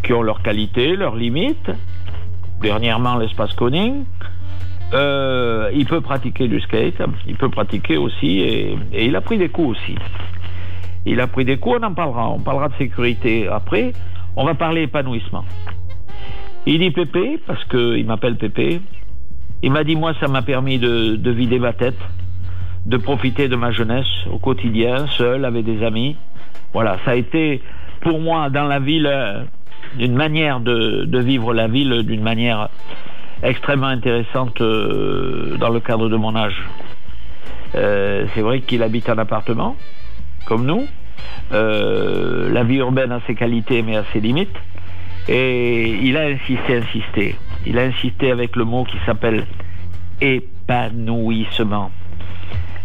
qui 0.02 0.12
ont 0.12 0.22
leurs 0.22 0.42
qualités, 0.42 0.96
leurs 0.96 1.14
limites, 1.14 1.70
dernièrement 2.60 3.16
l'espace 3.16 3.54
Koning, 3.54 4.04
euh, 4.92 5.70
il 5.72 5.86
peut 5.86 6.00
pratiquer 6.00 6.48
du 6.48 6.60
skate, 6.60 7.00
il 7.26 7.36
peut 7.36 7.50
pratiquer 7.50 7.96
aussi, 7.96 8.40
et, 8.40 8.76
il 8.92 9.14
a 9.14 9.20
pris 9.20 9.38
des 9.38 9.48
coups 9.48 9.78
aussi. 9.78 9.94
Il 11.06 11.20
a 11.20 11.28
pris 11.28 11.44
des 11.44 11.58
coups, 11.58 11.78
on 11.80 11.84
en 11.84 11.94
parlera, 11.94 12.28
on 12.30 12.40
parlera 12.40 12.68
de 12.68 12.74
sécurité 12.74 13.46
après, 13.46 13.92
on 14.34 14.44
va 14.44 14.54
parler 14.54 14.82
épanouissement. 14.82 15.44
Il 16.66 16.80
dit 16.80 16.90
Pépé, 16.90 17.38
parce 17.46 17.64
qu'il 17.66 18.04
m'appelle 18.06 18.36
Pépé, 18.36 18.80
il 19.62 19.70
m'a 19.70 19.84
dit, 19.84 19.94
moi, 19.94 20.14
ça 20.18 20.26
m'a 20.26 20.42
permis 20.42 20.78
de 20.78 21.30
vider 21.30 21.60
ma 21.60 21.72
tête, 21.72 21.98
de 22.86 22.96
profiter 22.96 23.48
de 23.48 23.56
ma 23.56 23.70
jeunesse 23.70 24.26
au 24.30 24.38
quotidien, 24.38 25.06
seul, 25.08 25.44
avec 25.44 25.64
des 25.64 25.82
amis. 25.84 26.16
Voilà, 26.72 26.98
ça 27.04 27.12
a 27.12 27.14
été 27.14 27.62
pour 28.00 28.20
moi 28.20 28.50
dans 28.50 28.64
la 28.64 28.78
ville 28.78 29.06
euh, 29.06 29.42
une 29.98 30.14
manière 30.14 30.60
de, 30.60 31.04
de 31.04 31.18
vivre 31.18 31.54
la 31.54 31.66
ville 31.66 32.02
d'une 32.02 32.22
manière 32.22 32.68
extrêmement 33.42 33.86
intéressante 33.86 34.60
euh, 34.60 35.56
dans 35.56 35.70
le 35.70 35.80
cadre 35.80 36.08
de 36.08 36.16
mon 36.16 36.36
âge. 36.36 36.62
Euh, 37.74 38.26
c'est 38.34 38.42
vrai 38.42 38.60
qu'il 38.60 38.82
habite 38.82 39.08
en 39.08 39.18
appartement, 39.18 39.76
comme 40.46 40.66
nous. 40.66 40.86
La 41.50 42.64
vie 42.64 42.76
urbaine 42.76 43.12
a 43.12 43.20
ses 43.26 43.34
qualités 43.34 43.82
mais 43.82 43.96
a 43.96 44.04
ses 44.12 44.20
limites. 44.20 44.56
Et 45.28 45.88
il 46.02 46.16
a 46.16 46.26
insisté, 46.26 46.76
insisté. 46.76 47.36
Il 47.66 47.78
a 47.78 47.82
insisté 47.82 48.30
avec 48.30 48.56
le 48.56 48.64
mot 48.64 48.84
qui 48.84 48.96
s'appelle 49.06 49.46
épanouissement. 50.20 51.90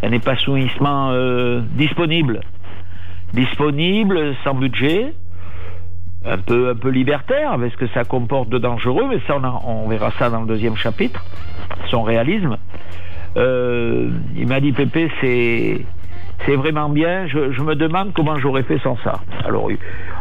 Un 0.01 0.11
épanouissement 0.11 1.09
euh, 1.11 1.61
disponible. 1.71 2.41
Disponible, 3.33 4.35
sans 4.43 4.55
budget, 4.55 5.13
un 6.25 6.37
peu, 6.37 6.69
un 6.69 6.75
peu 6.75 6.89
libertaire, 6.89 7.51
avec 7.51 7.73
ce 7.73 7.77
que 7.77 7.87
ça 7.87 8.03
comporte 8.03 8.49
de 8.49 8.57
dangereux, 8.57 9.05
mais 9.09 9.19
ça, 9.27 9.37
on, 9.37 9.85
on 9.85 9.87
verra 9.89 10.11
ça 10.17 10.29
dans 10.29 10.41
le 10.41 10.47
deuxième 10.47 10.75
chapitre, 10.75 11.23
son 11.89 12.01
réalisme. 12.01 12.57
Euh, 13.37 14.09
il 14.35 14.47
m'a 14.47 14.59
dit, 14.59 14.71
Pépé, 14.71 15.11
c'est, 15.21 15.85
c'est 16.45 16.55
vraiment 16.55 16.89
bien, 16.89 17.27
je, 17.27 17.51
je 17.51 17.61
me 17.61 17.75
demande 17.75 18.11
comment 18.13 18.37
j'aurais 18.39 18.63
fait 18.63 18.79
sans 18.79 18.97
ça. 19.03 19.19
Alors, 19.45 19.69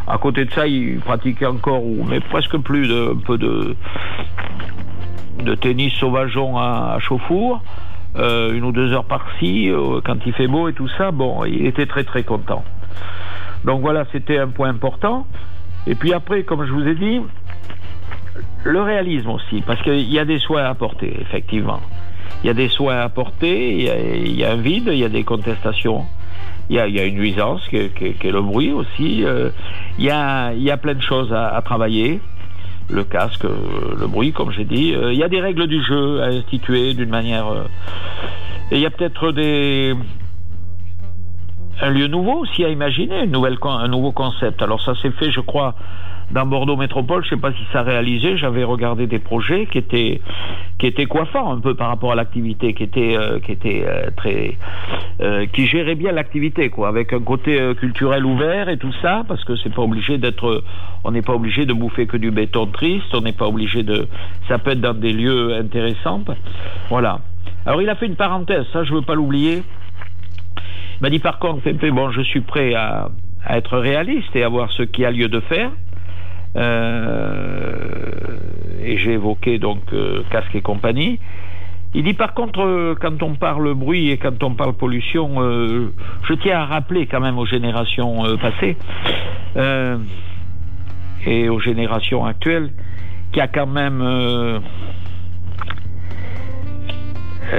à 0.07 0.17
côté 0.17 0.45
de 0.45 0.51
ça, 0.51 0.67
il 0.67 0.99
pratiquait 0.99 1.47
encore, 1.47 1.81
mais 2.07 2.19
presque 2.19 2.57
plus, 2.57 2.87
de, 2.87 3.13
un 3.13 3.17
peu 3.25 3.37
de, 3.37 3.75
de 5.43 5.55
tennis 5.55 5.93
sauvageon 5.93 6.57
à, 6.57 6.95
à 6.95 6.99
chauffour, 6.99 7.61
euh, 8.15 8.53
une 8.53 8.63
ou 8.63 8.71
deux 8.71 8.91
heures 8.93 9.05
par-ci, 9.05 9.69
euh, 9.69 10.01
quand 10.03 10.17
il 10.25 10.33
fait 10.33 10.47
beau 10.47 10.67
et 10.67 10.73
tout 10.73 10.89
ça, 10.97 11.11
bon, 11.11 11.45
il 11.45 11.65
était 11.65 11.85
très 11.85 12.03
très 12.03 12.23
content. 12.23 12.63
Donc 13.65 13.81
voilà, 13.81 14.05
c'était 14.11 14.39
un 14.39 14.47
point 14.47 14.69
important. 14.69 15.27
Et 15.85 15.95
puis 15.95 16.13
après, 16.13 16.43
comme 16.43 16.65
je 16.65 16.71
vous 16.71 16.87
ai 16.87 16.95
dit, 16.95 17.21
le 18.63 18.81
réalisme 18.81 19.29
aussi, 19.29 19.61
parce 19.61 19.81
qu'il 19.81 20.11
y 20.11 20.19
a 20.19 20.25
des 20.25 20.39
soins 20.39 20.63
à 20.63 20.69
apporter, 20.69 21.17
effectivement. 21.21 21.79
Il 22.43 22.47
y 22.47 22.49
a 22.49 22.53
des 22.53 22.69
soins 22.69 22.97
à 22.97 23.03
apporter, 23.03 23.73
il 23.73 23.83
y 23.83 23.89
a, 23.89 23.97
y 23.97 24.43
a 24.43 24.51
un 24.53 24.57
vide, 24.61 24.89
il 24.91 24.99
y 24.99 25.03
a 25.03 25.09
des 25.09 25.23
contestations, 25.23 26.05
il 26.69 26.77
y 26.77 26.79
a, 26.79 26.87
il 26.87 26.95
y 26.95 26.99
a 26.99 27.05
une 27.05 27.15
nuisance 27.15 27.61
qui 27.69 27.77
est, 27.77 28.23
le 28.23 28.41
bruit 28.41 28.71
aussi. 28.71 29.23
euh, 29.23 29.49
il, 29.97 30.05
y 30.05 30.09
a, 30.09 30.53
y 30.53 30.71
a 30.71 30.77
plein 30.77 30.93
de 30.93 31.01
choses 31.01 31.33
à 31.33 31.61
travailler. 31.63 32.21
Le 32.89 33.03
casque, 33.03 33.45
euh, 33.45 33.95
le 33.99 34.07
bruit, 34.07 34.31
comme 34.31 34.51
j'ai 34.51 34.65
dit. 34.65 34.93
Euh, 34.95 35.13
il 35.13 35.19
y 35.19 35.23
a 35.23 35.29
des 35.29 35.41
règles 35.41 35.67
du 35.67 35.83
jeu 35.83 36.21
à 36.21 36.25
instituer 36.27 36.93
d'une 36.93 37.09
manière. 37.09 37.47
euh, 37.47 37.63
et 38.71 38.75
il 38.75 38.81
y 38.81 38.85
a 38.85 38.89
peut-être 38.89 39.31
des, 39.31 39.95
un 41.81 41.89
lieu 41.89 42.07
nouveau 42.07 42.39
aussi 42.39 42.63
à 42.65 42.69
imaginer, 42.69 43.21
un 43.21 43.87
nouveau 43.87 44.11
concept. 44.11 44.61
Alors 44.61 44.81
ça 44.83 44.93
s'est 45.01 45.11
fait, 45.11 45.31
je 45.31 45.39
crois, 45.39 45.75
dans 46.31 46.45
Bordeaux 46.45 46.75
Métropole. 46.75 47.23
Je 47.23 47.29
ne 47.33 47.35
sais 47.35 47.41
pas 47.41 47.51
si 47.53 47.63
ça 47.71 47.79
a 47.79 47.83
réalisé. 47.83 48.37
J'avais 48.37 48.63
regardé 48.63 49.07
des 49.07 49.19
projets 49.19 49.65
qui 49.65 49.77
étaient 49.77 50.21
qui 50.79 50.87
étaient 50.87 51.05
coiffants 51.05 51.51
un 51.51 51.59
peu 51.59 51.75
par 51.75 51.89
rapport 51.89 52.13
à 52.13 52.15
l'activité, 52.15 52.73
qui 52.73 52.83
était 52.83 53.17
euh, 53.17 53.39
qui 53.39 53.51
était 53.51 53.83
euh, 53.85 54.09
très 54.15 54.57
euh, 55.21 55.45
qui 55.47 55.67
gérait 55.67 55.95
bien 55.95 56.11
l'activité, 56.11 56.69
quoi, 56.69 56.87
avec 56.87 57.11
un 57.11 57.19
côté 57.19 57.59
culturel 57.75 58.25
ouvert 58.25 58.69
et 58.69 58.77
tout 58.77 58.93
ça, 59.01 59.23
parce 59.27 59.43
que 59.43 59.55
c'est 59.57 59.73
pas 59.73 59.81
obligé 59.81 60.17
d'être, 60.17 60.63
on 61.03 61.11
n'est 61.11 61.21
pas 61.21 61.33
obligé 61.33 61.65
de 61.65 61.73
bouffer 61.73 62.07
que 62.07 62.15
du 62.15 62.31
béton 62.31 62.67
triste, 62.67 63.13
on 63.13 63.21
n'est 63.21 63.33
pas 63.33 63.47
obligé 63.47 63.83
de, 63.83 64.07
ça 64.47 64.57
peut 64.57 64.71
être 64.71 64.81
dans 64.81 64.93
des 64.93 65.11
lieux 65.11 65.53
intéressants, 65.53 66.23
voilà. 66.89 67.19
Alors 67.65 67.81
il 67.81 67.89
a 67.89 67.95
fait 67.95 68.05
une 68.05 68.15
parenthèse, 68.15 68.65
ça 68.71 68.85
je 68.85 68.93
veux 68.93 69.01
pas 69.01 69.15
l'oublier. 69.15 69.63
Il 70.99 71.01
m'a 71.01 71.09
dit 71.09 71.19
par 71.19 71.39
contre, 71.39 71.69
bon, 71.91 72.11
je 72.11 72.21
suis 72.21 72.41
prêt 72.41 72.73
à, 72.73 73.09
à 73.45 73.57
être 73.57 73.77
réaliste 73.77 74.33
et 74.35 74.43
à 74.43 74.49
voir 74.49 74.71
ce 74.71 74.83
qu'il 74.83 75.03
y 75.03 75.05
a 75.05 75.11
lieu 75.11 75.27
de 75.27 75.39
faire. 75.41 75.71
Euh, 76.55 78.39
et 78.83 78.97
j'ai 78.97 79.13
évoqué 79.13 79.59
donc 79.59 79.81
euh, 79.93 80.23
casque 80.31 80.55
et 80.55 80.61
compagnie. 80.61 81.19
Il 81.93 82.03
dit 82.03 82.13
par 82.13 82.33
contre, 82.33 82.61
euh, 82.61 82.95
quand 82.99 83.23
on 83.23 83.35
parle 83.35 83.73
bruit 83.73 84.11
et 84.11 84.17
quand 84.17 84.43
on 84.43 84.53
parle 84.53 84.73
pollution, 84.73 85.41
euh, 85.41 85.91
je 86.23 86.33
tiens 86.35 86.59
à 86.59 86.65
rappeler 86.65 87.07
quand 87.07 87.19
même 87.19 87.37
aux 87.37 87.45
générations 87.45 88.25
euh, 88.25 88.37
passées 88.37 88.77
euh, 89.57 89.97
et 91.25 91.49
aux 91.49 91.59
générations 91.59 92.25
actuelles 92.25 92.71
qu'il 93.31 93.39
y 93.39 93.41
a 93.41 93.47
quand 93.47 93.67
même 93.67 94.03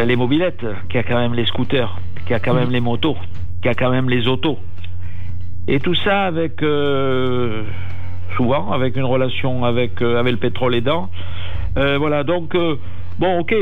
les 0.05 0.17
mobilettes, 0.17 0.65
qu'il 0.89 0.97
y 0.97 0.99
a 0.99 1.03
quand 1.05 1.19
même 1.19 1.35
les 1.35 1.47
scooters, 1.47 2.01
qu'il 2.23 2.31
y 2.31 2.35
a 2.35 2.41
quand 2.41 2.55
même 2.55 2.71
les 2.71 2.81
motos, 2.81 3.17
qu'il 3.61 3.67
y 3.67 3.69
a 3.69 3.75
quand 3.75 3.91
même 3.91 4.09
les 4.09 4.27
autos. 4.27 4.59
Et 5.69 5.79
tout 5.79 5.95
ça 5.95 6.25
avec, 6.25 6.61
avec 8.73 8.97
une 8.97 9.05
relation 9.05 9.65
avec, 9.65 10.01
euh, 10.03 10.19
avec 10.19 10.33
le 10.33 10.39
pétrole 10.39 10.75
aidant. 10.75 11.11
Euh, 11.77 11.99
voilà, 11.99 12.25
donc, 12.25 12.55
euh, 12.55 12.77
bon, 13.19 13.41
ok, 13.41 13.55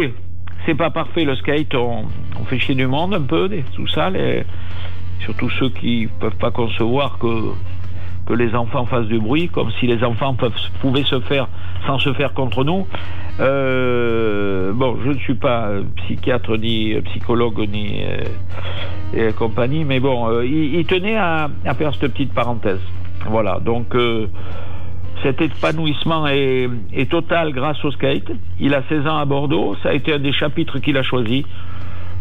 c'est 0.65 0.75
pas 0.75 0.91
parfait 0.91 1.25
le 1.25 1.37
skate, 1.37 1.75
on, 1.75 2.05
fait 2.47 2.59
chier 2.59 2.75
du 2.75 2.87
monde 2.87 3.15
un 3.15 3.21
peu, 3.21 3.51
tout 3.75 3.89
ça, 3.89 4.11
surtout 5.21 5.51
ceux 5.51 5.69
qui 5.71 6.09
peuvent 6.21 6.37
pas 6.37 6.51
concevoir 6.51 7.19
que, 7.19 7.53
que 8.27 8.33
les 8.33 8.55
enfants 8.55 8.87
fassent 8.87 9.09
du 9.09 9.19
bruit, 9.19 9.49
comme 9.49 9.71
si 9.79 9.87
les 9.87 10.03
enfants 10.05 10.35
pouvaient 10.81 11.05
se 11.05 11.21
faire 11.21 11.49
sans 11.87 11.99
se 11.99 12.13
faire 12.15 12.33
contre 12.33 12.65
nous. 12.65 12.87
Bon, 13.39 14.97
je 15.05 15.11
ne 15.11 15.19
suis 15.19 15.35
pas 15.35 15.69
psychiatre 15.97 16.57
ni 16.57 16.95
psychologue 17.03 17.69
ni 17.71 18.03
et 19.15 19.33
compagnie, 19.33 19.85
mais 19.85 20.01
bon, 20.01 20.41
il, 20.41 20.85
tenait 20.87 21.17
à, 21.17 21.51
à 21.67 21.75
faire 21.75 21.93
cette 21.95 22.13
petite 22.13 22.33
parenthèse. 22.33 22.81
Voilà, 23.27 23.59
donc 23.61 23.95
cet 25.23 25.41
épanouissement 25.41 26.27
est, 26.27 26.69
est 26.93 27.11
total 27.11 27.53
grâce 27.53 27.83
au 27.85 27.91
skate. 27.91 28.31
Il 28.61 28.75
a 28.75 28.83
16 28.89 29.07
ans 29.07 29.19
à 29.19 29.25
Bordeaux, 29.25 29.77
ça 29.83 29.91
a 29.91 29.93
été 29.93 30.13
un 30.15 30.19
des 30.19 30.33
chapitres 30.33 30.79
qu'il 30.79 30.97
a 30.97 31.03
choisi. 31.03 31.45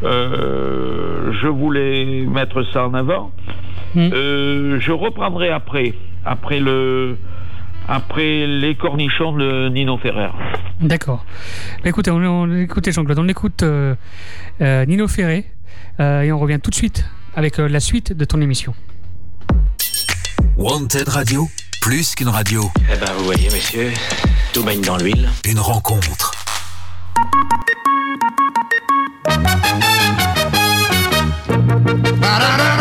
Euh, 0.04 1.32
je 1.42 1.48
voulais 1.48 2.26
mettre 2.26 2.64
ça 2.72 2.88
en 2.88 2.94
avant. 2.94 3.32
Hmm. 3.96 4.10
Euh, 4.14 4.80
je 4.80 4.92
reprendrai 4.92 5.50
après, 5.50 5.94
après 6.26 6.60
le, 6.60 7.18
après 7.88 8.46
les 8.46 8.76
cornichons 8.76 9.34
de 9.34 9.70
Nino 9.70 9.98
Ferrer. 9.98 10.30
D'accord. 10.82 11.26
Bah, 11.84 11.90
écoutez, 11.90 12.12
on, 12.12 12.18
on, 12.18 12.56
écoutez 12.56 12.92
Jean-Claude, 12.92 13.20
on 13.20 13.28
écoute 13.28 13.64
euh, 13.64 13.96
euh, 14.62 14.86
Nino 14.86 15.08
Ferré 15.08 15.46
euh, 16.00 16.22
et 16.22 16.32
on 16.32 16.40
revient 16.40 16.60
tout 16.62 16.70
de 16.70 16.76
suite 16.76 17.06
avec 17.36 17.60
euh, 17.60 17.68
la 17.68 17.80
suite 17.80 18.14
de 18.14 18.26
ton 18.26 18.42
émission. 18.42 18.74
Wanted 20.58 21.08
Radio, 21.08 21.48
plus 21.88 22.16
qu'une 22.16 22.28
radio, 22.28 22.70
Eh 22.92 22.98
ben, 22.98 23.14
vous 23.18 23.24
voyez, 23.24 23.50
monsieur, 23.50 23.94
tout 24.52 24.62
baigne 24.62 24.82
dans 24.82 24.98
l'huile. 24.98 25.30
une 25.46 25.58
rencontre. 25.58 26.34
On 31.50 32.77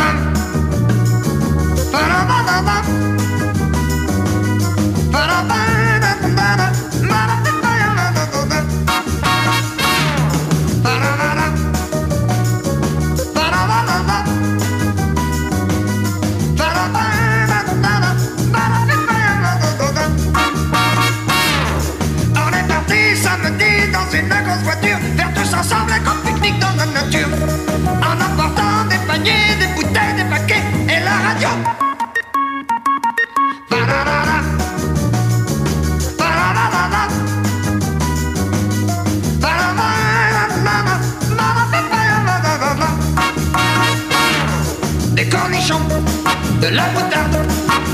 de 46.61 46.69
la 46.69 46.85
moutarde, 46.95 47.39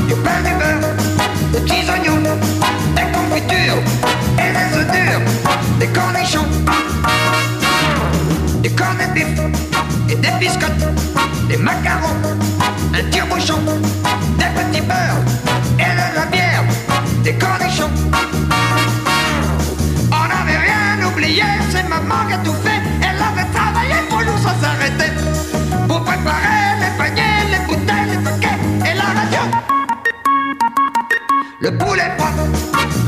du 0.08 0.14
pain 0.16 0.40
du 0.44 0.52
beurre, 0.54 0.94
des 1.52 1.60
petits 1.60 1.90
oignons, 1.90 2.22
des 2.94 3.06
confitures 3.12 3.82
et 4.38 4.52
des 4.52 4.78
œufs 4.78 4.90
durs, 4.92 5.20
des 5.78 5.86
cornichons, 5.88 6.46
des 8.62 8.70
cornets 8.70 9.08
de 9.08 9.14
bif 9.14 9.26
et 10.08 10.14
des 10.14 10.30
biscottes, 10.38 10.86
des 11.48 11.56
macarons, 11.56 12.21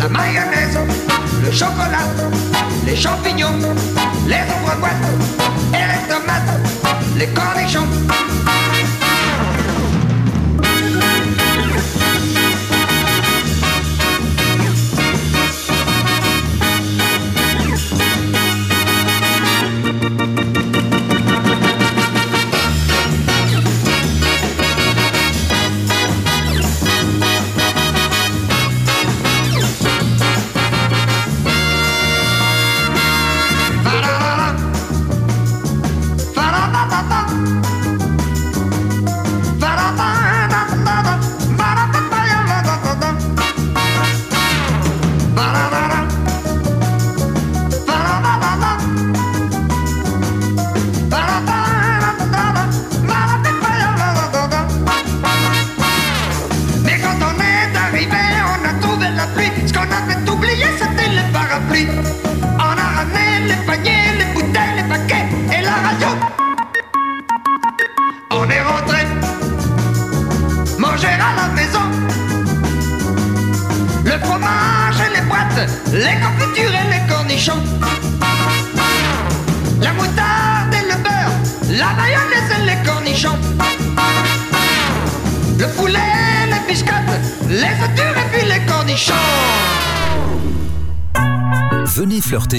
la 0.04 0.10
mayonnaise, 0.10 0.78
le 1.42 1.50
chocolat, 1.50 2.04
les 2.84 2.94
champignons, 2.94 3.58
les 4.26 4.36
ombres 4.36 4.88
et 5.72 5.76
les 5.76 6.08
tomates, 6.08 6.60
les 7.16 7.28
cornichons. 7.28 7.88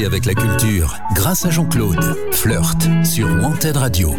Avec 0.06 0.26
la 0.26 0.36
culture 0.36 0.94
grâce 1.16 1.46
à 1.46 1.50
Jean-Claude. 1.50 2.04
Flirt 2.32 2.88
sur 3.04 3.28
Wanted 3.28 3.76
Radio. 3.76 4.12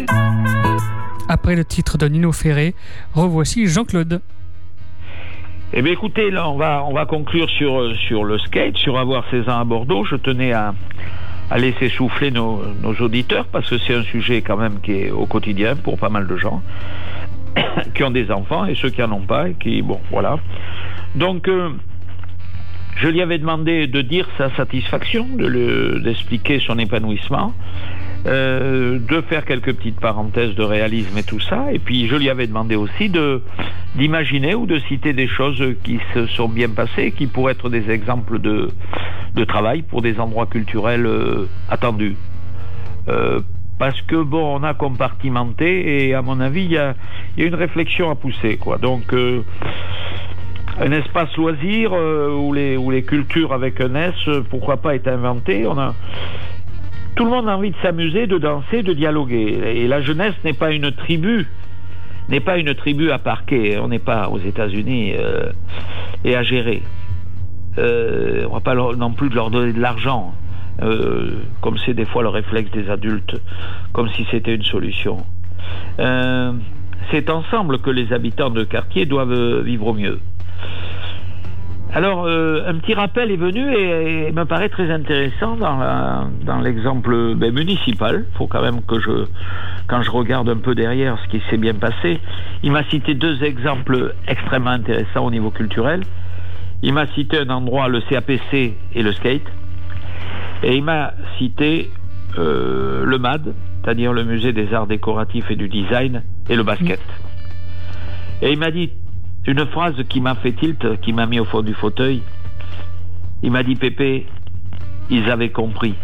Après 1.29 1.55
le 1.55 1.63
titre 1.63 1.97
de 1.97 2.07
Nino 2.07 2.33
Ferré, 2.33 2.75
revoici 3.13 3.67
Jean-Claude. 3.67 4.21
Eh 5.71 5.81
bien, 5.81 5.93
écoutez, 5.93 6.29
là, 6.29 6.49
on 6.49 6.57
va, 6.57 6.83
on 6.83 6.93
va 6.93 7.05
conclure 7.05 7.49
sur, 7.49 7.95
sur 7.95 8.25
le 8.25 8.37
skate, 8.39 8.75
sur 8.75 8.97
avoir 8.97 9.23
16 9.31 9.47
ans 9.47 9.59
à 9.59 9.63
Bordeaux. 9.63 10.03
Je 10.03 10.17
tenais 10.17 10.51
à, 10.51 10.73
à 11.49 11.57
laisser 11.57 11.87
souffler 11.89 12.31
nos, 12.31 12.63
nos 12.81 12.93
auditeurs 12.95 13.45
parce 13.45 13.69
que 13.69 13.77
c'est 13.77 13.95
un 13.95 14.03
sujet 14.03 14.41
quand 14.41 14.57
même 14.57 14.81
qui 14.81 14.91
est 14.93 15.11
au 15.11 15.25
quotidien 15.25 15.75
pour 15.77 15.97
pas 15.97 16.09
mal 16.09 16.27
de 16.27 16.35
gens 16.35 16.61
qui 17.95 18.03
ont 18.03 18.11
des 18.11 18.29
enfants 18.29 18.65
et 18.65 18.75
ceux 18.75 18.89
qui 18.89 19.01
en 19.01 19.11
ont 19.11 19.25
pas 19.25 19.49
et 19.49 19.53
qui, 19.53 19.81
bon, 19.81 20.01
voilà. 20.11 20.37
Donc, 21.15 21.47
euh, 21.47 21.69
je 22.99 23.07
lui 23.07 23.21
avais 23.21 23.37
demandé 23.37 23.87
de 23.87 24.01
dire 24.01 24.27
sa 24.37 24.49
satisfaction, 24.55 25.27
de 25.35 26.01
d'expliquer 26.03 26.59
son 26.59 26.79
épanouissement, 26.79 27.53
euh, 28.25 28.97
de 28.99 29.21
faire 29.21 29.45
quelques 29.45 29.73
petites 29.75 29.99
parenthèses 29.99 30.55
de 30.55 30.63
réalisme 30.63 31.15
et 31.17 31.23
tout 31.23 31.39
ça. 31.39 31.71
Et 31.71 31.79
puis 31.79 32.07
je 32.07 32.15
lui 32.15 32.29
avais 32.29 32.47
demandé 32.47 32.75
aussi 32.75 33.09
de 33.09 33.43
d'imaginer 33.95 34.55
ou 34.55 34.65
de 34.65 34.79
citer 34.79 35.13
des 35.13 35.27
choses 35.27 35.63
qui 35.83 35.99
se 36.13 36.25
sont 36.27 36.49
bien 36.49 36.69
passées, 36.69 37.11
qui 37.11 37.27
pourraient 37.27 37.53
être 37.53 37.69
des 37.69 37.89
exemples 37.91 38.39
de, 38.39 38.69
de 39.35 39.43
travail 39.43 39.83
pour 39.83 40.01
des 40.01 40.19
endroits 40.19 40.47
culturels 40.47 41.05
euh, 41.05 41.47
attendus. 41.69 42.17
Euh, 43.07 43.41
parce 43.79 44.01
que 44.01 44.15
bon, 44.15 44.59
on 44.59 44.63
a 44.63 44.73
compartimenté 44.73 46.07
et 46.07 46.15
à 46.15 46.23
mon 46.23 46.39
avis, 46.39 46.63
il 46.63 46.71
y 46.71 46.77
a, 46.77 46.95
y 47.37 47.43
a 47.43 47.45
une 47.45 47.55
réflexion 47.55 48.09
à 48.09 48.15
pousser, 48.15 48.57
quoi. 48.57 48.79
Donc 48.79 49.13
un 50.79 50.91
espace 50.91 51.35
loisir 51.37 51.91
euh, 51.93 52.29
où, 52.31 52.53
les, 52.53 53.03
cultures 53.03 53.53
avec 53.53 53.81
un 53.81 53.95
S, 53.95 54.13
euh, 54.27 54.43
pourquoi 54.47 54.77
pas, 54.77 54.95
est 54.95 55.07
inventé. 55.07 55.65
Tout 57.15 57.25
le 57.25 57.31
monde 57.31 57.49
a 57.49 57.57
envie 57.57 57.71
de 57.71 57.75
s'amuser, 57.81 58.27
de 58.27 58.37
danser, 58.37 58.83
de 58.83 58.93
dialoguer. 58.93 59.59
Et 59.75 59.87
la 59.87 60.01
jeunesse 60.01 60.35
n'est 60.43 60.53
pas 60.53 60.71
une 60.71 60.91
tribu, 60.91 61.47
n'est 62.29 62.41
pas 62.41 62.57
une 62.57 62.75
tribu 62.75 63.09
à 63.11 63.17
parquer. 63.17 63.79
On 63.79 63.87
n'est 63.87 63.97
pas 63.97 64.29
aux 64.29 64.37
États-Unis 64.37 65.13
euh, 65.17 65.51
et 66.23 66.35
à 66.35 66.43
gérer. 66.43 66.83
On 67.79 68.53
va 68.53 68.59
pas 68.59 68.73
non 68.73 69.11
plus 69.11 69.29
leur 69.29 69.51
donner 69.51 69.71
de 69.71 69.79
l'argent, 69.79 70.33
comme 71.61 71.77
c'est 71.85 71.93
des 71.93 72.05
fois 72.05 72.23
le 72.23 72.29
réflexe 72.29 72.71
des 72.71 72.89
adultes, 72.89 73.39
comme 73.93 74.09
si 74.09 74.25
c'était 74.31 74.55
une 74.55 74.63
solution. 74.63 75.17
C'est 77.11 77.29
ensemble 77.29 77.77
que 77.77 77.91
les 77.91 78.13
habitants 78.13 78.49
de 78.49 78.63
quartier 78.63 79.05
doivent 79.05 79.61
vivre 79.61 79.85
au 79.85 79.93
mieux. 79.93 80.19
Alors, 81.93 82.25
euh, 82.25 82.63
un 82.67 82.75
petit 82.75 82.93
rappel 82.93 83.31
est 83.31 83.37
venu 83.37 83.73
et, 83.73 84.27
et 84.27 84.31
me 84.31 84.43
paraît 84.43 84.69
très 84.69 84.91
intéressant 84.91 85.55
dans, 85.55 86.61
l'exemple 86.61 87.33
ben, 87.35 87.53
municipal. 87.53 88.25
Il 88.29 88.37
faut 88.37 88.47
quand 88.47 88.61
même 88.61 88.81
que 88.83 88.99
je, 88.99 89.25
quand 89.87 90.01
je 90.01 90.11
regarde 90.11 90.49
un 90.49 90.57
peu 90.57 90.75
derrière 90.75 91.17
ce 91.23 91.27
qui 91.29 91.41
s'est 91.49 91.57
bien 91.57 91.73
passé, 91.73 92.19
il 92.61 92.71
m'a 92.71 92.83
cité 92.83 93.13
deux 93.15 93.41
exemples 93.43 94.13
extrêmement 94.27 94.71
intéressants 94.71 95.25
au 95.25 95.31
niveau 95.31 95.49
culturel. 95.49 96.01
Il 96.83 96.93
m'a 96.93 97.07
cité 97.07 97.39
un 97.39 97.49
endroit, 97.49 97.87
le 97.87 98.01
CAPC 98.01 98.75
et 98.93 99.01
le 99.01 99.13
skate. 99.13 99.47
Et 100.63 100.75
il 100.75 100.83
m'a 100.83 101.13
cité 101.37 101.89
euh, 102.37 103.05
le 103.05 103.17
MAD, 103.17 103.55
c'est-à-dire 103.81 104.11
le 104.13 104.23
musée 104.23 104.53
des 104.53 104.73
arts 104.73 104.87
décoratifs 104.87 105.49
et 105.49 105.55
du 105.55 105.69
design, 105.69 106.21
et 106.49 106.55
le 106.55 106.63
basket. 106.63 106.99
Et 108.41 108.51
il 108.51 108.59
m'a 108.59 108.71
dit 108.71 108.91
une 109.47 109.65
phrase 109.65 109.95
qui 110.09 110.19
m'a 110.19 110.35
fait 110.35 110.51
tilt, 110.51 110.99
qui 110.99 111.13
m'a 111.13 111.25
mis 111.25 111.39
au 111.39 111.45
fond 111.45 111.61
du 111.61 111.73
fauteuil. 111.73 112.21
Il 113.41 113.51
m'a 113.51 113.63
dit 113.63 113.75
Pépé, 113.75 114.25
ils 115.09 115.31
avaient 115.31 115.51
compris. 115.51 115.95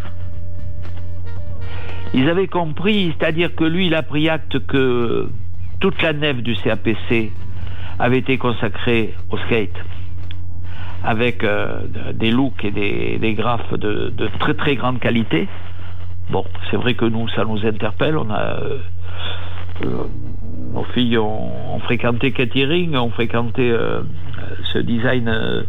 Ils 2.13 2.29
avaient 2.29 2.47
compris, 2.47 3.13
c'est-à-dire 3.17 3.53
que 3.53 3.65
lui, 3.65 3.87
il 3.87 3.95
a 3.95 4.03
pris 4.03 4.29
acte 4.29 4.65
que 4.65 5.29
toute 5.81 6.01
la 6.01 6.13
nef 6.13 6.41
du 6.41 6.55
CAPC 6.55 7.31
avait 7.99 8.19
été 8.19 8.37
consacrée 8.37 9.13
au 9.29 9.37
skate, 9.37 9.75
avec 11.03 11.43
euh, 11.43 11.81
des 12.13 12.31
looks 12.31 12.63
et 12.63 12.71
des, 12.71 13.33
graphes 13.33 13.73
de, 13.73 14.13
très 14.39 14.53
très 14.53 14.75
grande 14.75 14.99
qualité. 14.99 15.49
Bon, 16.29 16.45
c'est 16.71 16.77
vrai 16.77 16.93
que 16.93 17.05
nous, 17.05 17.27
ça 17.29 17.43
nous 17.43 17.65
interpelle. 17.65 18.17
On 18.17 18.29
a 18.29 18.59
euh, 18.61 18.77
nos 20.73 20.83
filles 20.93 21.17
ont, 21.17 21.79
fréquenté 21.79 22.31
catering, 22.31 22.95
ont 22.95 23.09
fréquenté 23.09 23.71
euh, 23.71 24.01
ce 24.71 24.79
design 24.79 25.27
euh, 25.27 25.63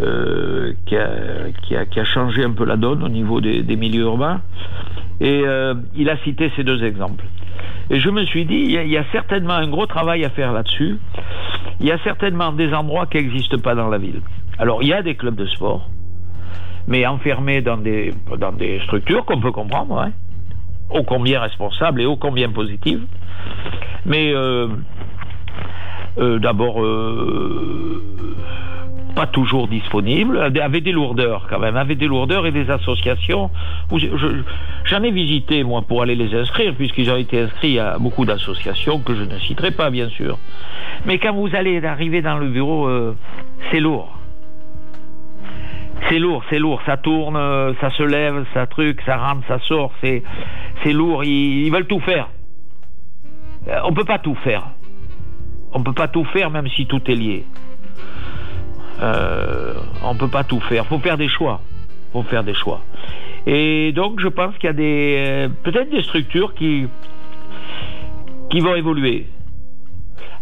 euh, 0.00 0.72
qui, 0.86 0.96
a, 0.96 1.08
qui, 1.62 1.76
a, 1.76 1.84
qui 1.84 2.00
a 2.00 2.04
changé 2.04 2.44
un 2.44 2.52
peu 2.52 2.64
la 2.64 2.76
donne 2.76 3.02
au 3.02 3.08
niveau 3.08 3.40
des, 3.40 3.76
milieux 3.76 4.04
urbains. 4.04 4.40
Et 5.20 5.42
il 5.94 6.08
a 6.08 6.16
cité 6.18 6.50
ces 6.56 6.64
deux 6.64 6.82
exemples. 6.82 7.24
Et 7.90 8.00
je 8.00 8.08
me 8.08 8.24
suis 8.24 8.46
dit, 8.46 8.54
il 8.54 8.88
y, 8.88 8.96
a, 8.96 9.04
certainement 9.12 9.52
un 9.54 9.68
gros 9.68 9.84
travail 9.84 10.24
à 10.24 10.30
faire 10.30 10.52
là-dessus. 10.52 10.96
Il 11.80 11.86
y 11.86 11.92
a 11.92 11.98
certainement 11.98 12.52
des 12.52 12.72
endroits 12.72 13.06
qui 13.06 13.18
n'existent 13.18 13.58
pas 13.58 13.74
dans 13.74 13.88
la 13.88 13.98
ville. 13.98 14.22
Alors, 14.58 14.82
il 14.82 14.88
y 14.88 14.94
a 14.94 15.02
des 15.02 15.16
clubs 15.16 15.34
de 15.34 15.46
sport, 15.46 15.90
mais 16.86 17.06
enfermés 17.06 17.60
dans 17.60 17.76
des, 17.76 18.14
dans 18.38 18.52
des 18.52 18.80
structures 18.84 19.26
qu'on 19.26 19.40
peut 19.40 19.52
comprendre, 19.52 19.94
ouais, 19.94 20.12
ô 20.90 21.02
combien 21.02 21.40
responsables 21.40 22.00
et 22.00 22.06
ô 22.06 22.16
combien 22.16 22.50
positives. 22.50 23.06
Mais 24.06 24.32
euh, 24.34 24.68
euh, 26.18 26.38
d'abord, 26.38 26.82
euh, 26.82 28.02
pas 29.14 29.26
toujours 29.26 29.68
disponibles, 29.68 30.38
avec 30.60 30.84
des 30.84 30.92
lourdeurs 30.92 31.46
quand 31.48 31.58
même, 31.58 31.76
avec 31.76 31.98
des 31.98 32.06
lourdeurs 32.06 32.46
et 32.46 32.52
des 32.52 32.70
associations. 32.70 33.50
J'en 34.84 35.02
ai 35.02 35.10
visité, 35.10 35.62
moi, 35.64 35.82
pour 35.82 36.02
aller 36.02 36.14
les 36.14 36.34
inscrire, 36.34 36.74
puisqu'ils 36.74 37.10
ont 37.10 37.16
été 37.16 37.40
inscrits 37.40 37.78
à 37.78 37.98
beaucoup 37.98 38.24
d'associations 38.24 39.00
que 39.00 39.14
je 39.14 39.22
ne 39.22 39.38
citerai 39.38 39.72
pas, 39.72 39.90
bien 39.90 40.08
sûr. 40.08 40.38
Mais 41.06 41.18
quand 41.18 41.34
vous 41.34 41.54
allez 41.54 41.84
arriver 41.84 42.22
dans 42.22 42.38
le 42.38 42.48
bureau, 42.48 42.88
c'est 43.70 43.80
lourd. 43.80 44.19
C'est 46.08 46.18
lourd, 46.18 46.42
c'est 46.50 46.58
lourd, 46.58 46.80
ça 46.86 46.96
tourne, 46.96 47.36
euh, 47.36 47.72
ça 47.80 47.90
se 47.90 48.02
lève, 48.02 48.44
ça 48.54 48.66
truc, 48.66 49.00
ça 49.06 49.16
rentre, 49.16 49.46
ça 49.46 49.58
sort, 49.60 49.92
c'est, 50.00 50.22
c'est 50.82 50.92
lourd, 50.92 51.24
ils, 51.24 51.66
ils 51.66 51.70
veulent 51.70 51.86
tout 51.86 52.00
faire. 52.00 52.28
Euh, 53.68 53.80
on 53.84 53.92
peut 53.92 54.04
pas 54.04 54.18
tout 54.18 54.34
faire. 54.36 54.68
On 55.72 55.82
peut 55.82 55.92
pas 55.92 56.08
tout 56.08 56.24
faire 56.24 56.50
même 56.50 56.68
si 56.68 56.86
tout 56.86 57.02
est 57.10 57.14
lié. 57.14 57.44
Euh, 59.00 59.74
on 60.02 60.14
peut 60.14 60.28
pas 60.28 60.44
tout 60.44 60.60
faire. 60.60 60.86
Faut 60.86 60.98
faire 60.98 61.16
des 61.16 61.28
choix. 61.28 61.60
Faut 62.12 62.22
faire 62.22 62.44
des 62.44 62.54
choix. 62.54 62.80
Et 63.46 63.92
donc 63.92 64.20
je 64.20 64.28
pense 64.28 64.54
qu'il 64.56 64.64
y 64.64 64.70
a 64.70 64.74
des 64.74 65.24
euh, 65.26 65.48
peut-être 65.62 65.90
des 65.90 66.02
structures 66.02 66.54
qui 66.54 66.86
qui 68.50 68.60
vont 68.60 68.74
évoluer. 68.74 69.26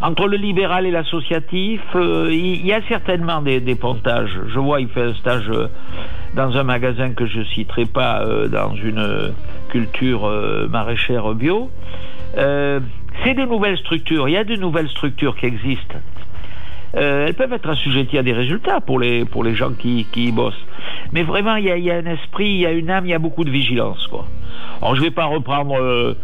Entre 0.00 0.28
le 0.28 0.36
libéral 0.36 0.86
et 0.86 0.92
l'associatif, 0.92 1.80
euh, 1.96 2.28
il 2.30 2.64
y 2.64 2.72
a 2.72 2.80
certainement 2.86 3.42
des, 3.42 3.60
des 3.60 3.74
pontages. 3.74 4.30
Je 4.46 4.58
vois, 4.60 4.80
il 4.80 4.88
fait 4.88 5.02
un 5.02 5.14
stage 5.14 5.48
euh, 5.50 5.66
dans 6.34 6.56
un 6.56 6.62
magasin 6.62 7.14
que 7.14 7.26
je 7.26 7.42
citerai 7.42 7.84
pas, 7.84 8.22
euh, 8.22 8.46
dans 8.46 8.74
une 8.76 8.98
euh, 8.98 9.30
culture 9.70 10.24
euh, 10.24 10.68
maraîchère 10.68 11.34
bio. 11.34 11.70
Euh, 12.36 12.78
c'est 13.24 13.34
de 13.34 13.42
nouvelles 13.42 13.78
structures. 13.78 14.28
Il 14.28 14.32
y 14.32 14.36
a 14.36 14.44
de 14.44 14.54
nouvelles 14.54 14.88
structures 14.88 15.34
qui 15.36 15.46
existent. 15.46 15.96
Euh, 16.96 17.26
elles 17.26 17.34
peuvent 17.34 17.52
être 17.52 17.68
assujetties 17.68 18.18
à 18.18 18.22
des 18.22 18.32
résultats 18.32 18.80
pour 18.80 19.00
les, 19.00 19.24
pour 19.24 19.42
les 19.42 19.54
gens 19.56 19.72
qui, 19.72 20.06
qui 20.12 20.26
y 20.26 20.32
bossent. 20.32 20.64
Mais 21.12 21.24
vraiment, 21.24 21.56
il 21.56 21.64
y, 21.64 21.80
y 21.82 21.90
a 21.90 21.96
un 21.96 22.06
esprit, 22.06 22.48
il 22.48 22.60
y 22.60 22.66
a 22.66 22.70
une 22.70 22.88
âme, 22.88 23.04
il 23.04 23.10
y 23.10 23.14
a 23.14 23.18
beaucoup 23.18 23.44
de 23.44 23.50
vigilance. 23.50 24.06
Quoi. 24.06 24.26
Alors, 24.80 24.94
je 24.94 25.00
ne 25.00 25.06
vais 25.06 25.10
pas 25.10 25.24
reprendre 25.24 25.74
euh, 25.76 26.14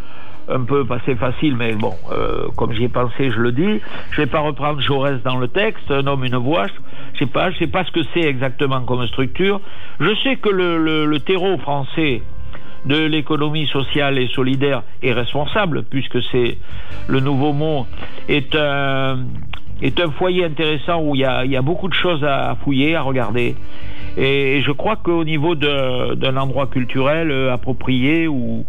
un 0.48 0.60
peu, 0.64 0.84
pas 0.84 0.98
c'est 1.06 1.14
facile, 1.14 1.56
mais 1.56 1.74
bon, 1.74 1.94
euh, 2.12 2.48
comme 2.56 2.72
j'y 2.72 2.84
ai 2.84 2.88
pensé, 2.88 3.30
je 3.30 3.38
le 3.38 3.52
dis. 3.52 3.80
Je 4.10 4.20
vais 4.20 4.26
pas 4.26 4.40
reprendre 4.40 4.80
Jaurès 4.80 5.22
dans 5.22 5.36
le 5.36 5.48
texte, 5.48 5.90
un 5.90 6.06
homme, 6.06 6.24
une 6.24 6.36
voix. 6.36 6.66
Je 7.14 7.20
sais 7.20 7.26
pas, 7.26 7.50
je 7.50 7.58
sais 7.58 7.66
pas 7.66 7.84
ce 7.84 7.90
que 7.90 8.00
c'est 8.12 8.22
exactement 8.22 8.80
comme 8.82 9.06
structure. 9.06 9.60
Je 10.00 10.14
sais 10.22 10.36
que 10.36 10.48
le, 10.48 10.78
le, 10.78 11.06
le 11.06 11.20
terreau 11.20 11.56
français 11.58 12.22
de 12.84 13.06
l'économie 13.06 13.66
sociale 13.68 14.18
et 14.18 14.28
solidaire 14.28 14.82
est 15.02 15.12
responsable, 15.12 15.84
puisque 15.84 16.22
c'est 16.30 16.58
le 17.08 17.20
nouveau 17.20 17.52
mot, 17.52 17.86
est 18.28 18.54
un, 18.54 19.20
est 19.80 19.98
un 20.00 20.10
foyer 20.10 20.44
intéressant 20.44 21.00
où 21.00 21.14
il 21.14 21.22
y 21.22 21.24
a, 21.24 21.44
y 21.46 21.56
a 21.56 21.62
beaucoup 21.62 21.88
de 21.88 21.94
choses 21.94 22.24
à 22.24 22.56
fouiller, 22.62 22.94
à 22.94 23.02
regarder. 23.02 23.56
Et 24.16 24.62
je 24.62 24.70
crois 24.70 24.96
qu'au 24.96 25.24
niveau 25.24 25.54
d'un 25.54 26.36
endroit 26.36 26.66
culturel 26.66 27.30
euh, 27.30 27.52
approprié 27.52 28.28
où, 28.28 28.64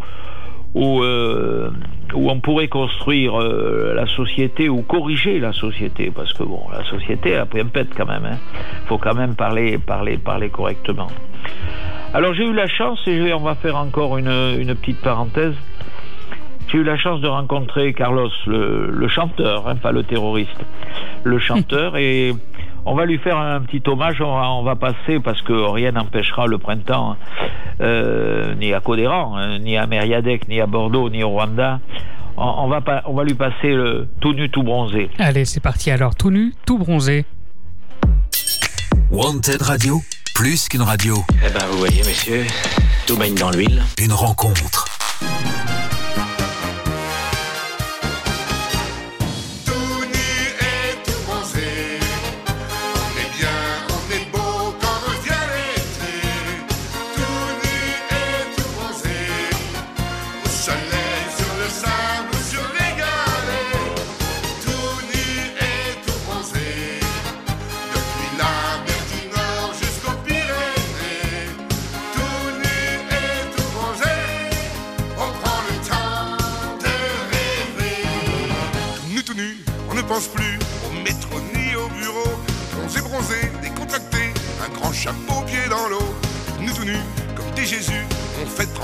où, 0.76 1.02
euh, 1.02 1.70
où 2.14 2.30
on 2.30 2.40
pourrait 2.42 2.68
construire 2.68 3.42
euh, 3.42 3.94
la 3.96 4.06
société 4.08 4.70
ou 4.70 4.82
corriger 4.84 5.40
la 5.40 5.54
société, 5.54 6.12
parce 6.14 6.34
que 6.34 6.44
bon, 6.44 6.62
la 6.72 6.84
société 6.84 7.36
a 7.38 7.46
pris 7.46 7.62
un 7.62 7.68
pet 7.68 7.88
quand 7.96 8.06
même. 8.06 8.28
Il 8.84 8.88
faut 8.88 8.98
quand 9.00 9.16
même 9.16 9.36
parler, 9.36 9.78
parler, 9.80 10.18
parler 10.18 10.50
correctement. 10.50 11.08
Alors 12.14 12.34
j'ai 12.34 12.46
eu 12.46 12.54
la 12.54 12.68
chance, 12.68 13.00
et 13.08 13.18
je 13.18 13.24
vais- 13.24 13.34
on 13.34 13.40
va 13.40 13.56
faire 13.56 13.78
encore 13.78 14.18
une, 14.18 14.28
une 14.60 14.76
petite 14.76 15.02
parenthèse, 15.02 15.56
j'ai 16.68 16.80
eu 16.80 16.84
la 16.84 16.98
chance 16.98 17.22
de 17.22 17.28
rencontrer 17.28 17.94
Carlos, 17.94 18.30
le, 18.48 18.88
le 18.92 19.08
chanteur, 19.08 19.68
hein, 19.68 19.76
pas 19.78 19.92
le 19.94 20.04
terroriste, 20.04 20.60
le 21.24 21.40
chanteur, 21.40 21.96
et 21.98 22.34
on 22.86 22.96
va 22.96 23.06
lui 23.06 23.18
faire 23.18 23.38
un 23.38 23.62
petit 23.62 23.82
hommage, 23.90 24.22
on 24.22 24.36
va, 24.40 24.50
on 24.52 24.64
va 24.64 24.76
passer, 24.76 25.20
parce 25.24 25.42
que 25.42 25.54
rien 25.54 25.92
n'empêchera 25.92 26.46
le 26.48 26.58
printemps, 26.58 27.16
euh, 27.82 28.54
ni 28.56 28.74
à 28.74 28.80
Codéran, 28.80 29.36
hein, 29.38 29.60
ni 29.60 29.78
à 29.78 29.88
Mériadec, 29.88 30.48
ni 30.48 30.62
à 30.62 30.68
Bordeaux, 30.68 31.10
ni 31.10 31.24
au 31.24 31.30
Rwanda, 31.30 31.80
on, 32.38 32.44
on 32.46 32.68
va, 32.68 32.82
pas, 32.82 33.02
on 33.06 33.14
va 33.14 33.24
lui 33.24 33.34
passer 33.34 33.70
le 33.74 34.08
tout 34.20 34.34
nu, 34.34 34.50
tout 34.50 34.64
bronzé. 34.64 35.10
Allez, 35.20 35.46
c'est 35.46 35.62
parti 35.62 35.90
alors, 35.92 36.16
tout 36.16 36.32
nu, 36.32 36.54
tout 36.66 36.78
bronzé. 36.78 37.26
Wanted 39.12 39.62
Radio, 39.62 40.02
plus 40.34 40.68
qu'une 40.68 40.82
radio, 40.82 41.16
Eh 41.46 41.52
ben, 41.54 41.66
vous 41.72 41.78
voyez, 41.78 42.00
messieurs, 42.00 42.46
tout 43.08 43.18
baigne 43.18 43.36
dans 43.36 43.52
l'huile. 43.52 43.82
une 44.00 44.12
rencontre. 44.14 44.86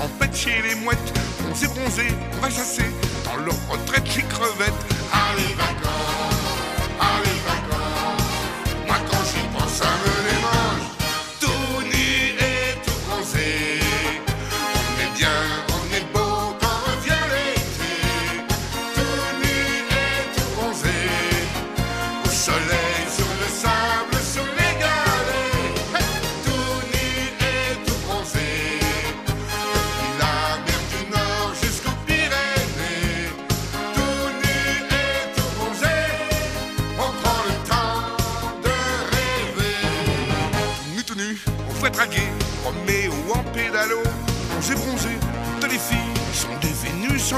On 0.02 0.34
chez 0.34 0.62
les 0.62 0.74
mouettes. 0.76 1.12
Bronzé, 1.40 1.66
bronzé, 1.68 2.06
on 2.36 2.40
va 2.40 2.50
chasser 2.50 2.84
dans 3.24 3.36
leur 3.36 3.54
retraite 3.68 4.06
chez 4.06 4.22
crevettes. 4.22 4.91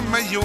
Maillot. 0.02 0.44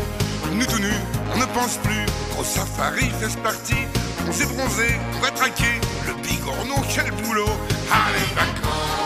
Nous 0.54 0.66
tout 0.66 0.80
nus, 0.80 1.02
on 1.34 1.38
ne 1.38 1.46
pense 1.46 1.78
plus 1.78 2.06
au 2.40 2.44
safari 2.44 3.10
fait 3.20 3.42
partie. 3.42 3.86
On 4.28 4.32
s'est 4.32 4.46
bronzé, 4.46 4.88
on 5.18 5.22
va 5.22 5.32
traquer 5.32 5.80
le 6.08 6.14
bigorneau, 6.22 6.82
quel 6.94 7.12
boulot. 7.24 7.50
Allez, 7.92 8.26
vacances, 8.36 8.99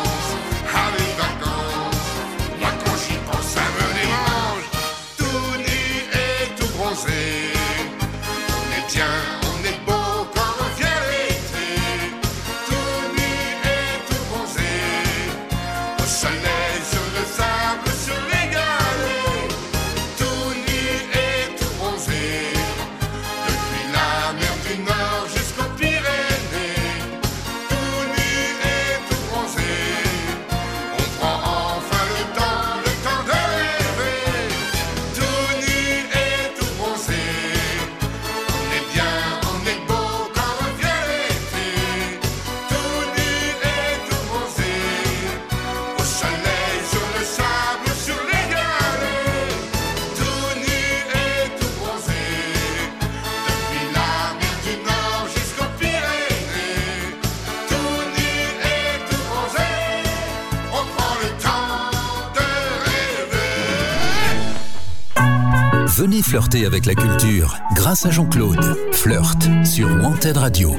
flirter 66.44 66.66
avec 66.66 66.86
la 66.86 66.94
culture 66.96 67.56
grâce 67.74 68.06
à 68.06 68.12
Jean-Claude. 68.12 68.60
Flirt 68.92 69.44
sur 69.66 69.88
Wanted 70.04 70.36
Radio. 70.36 70.72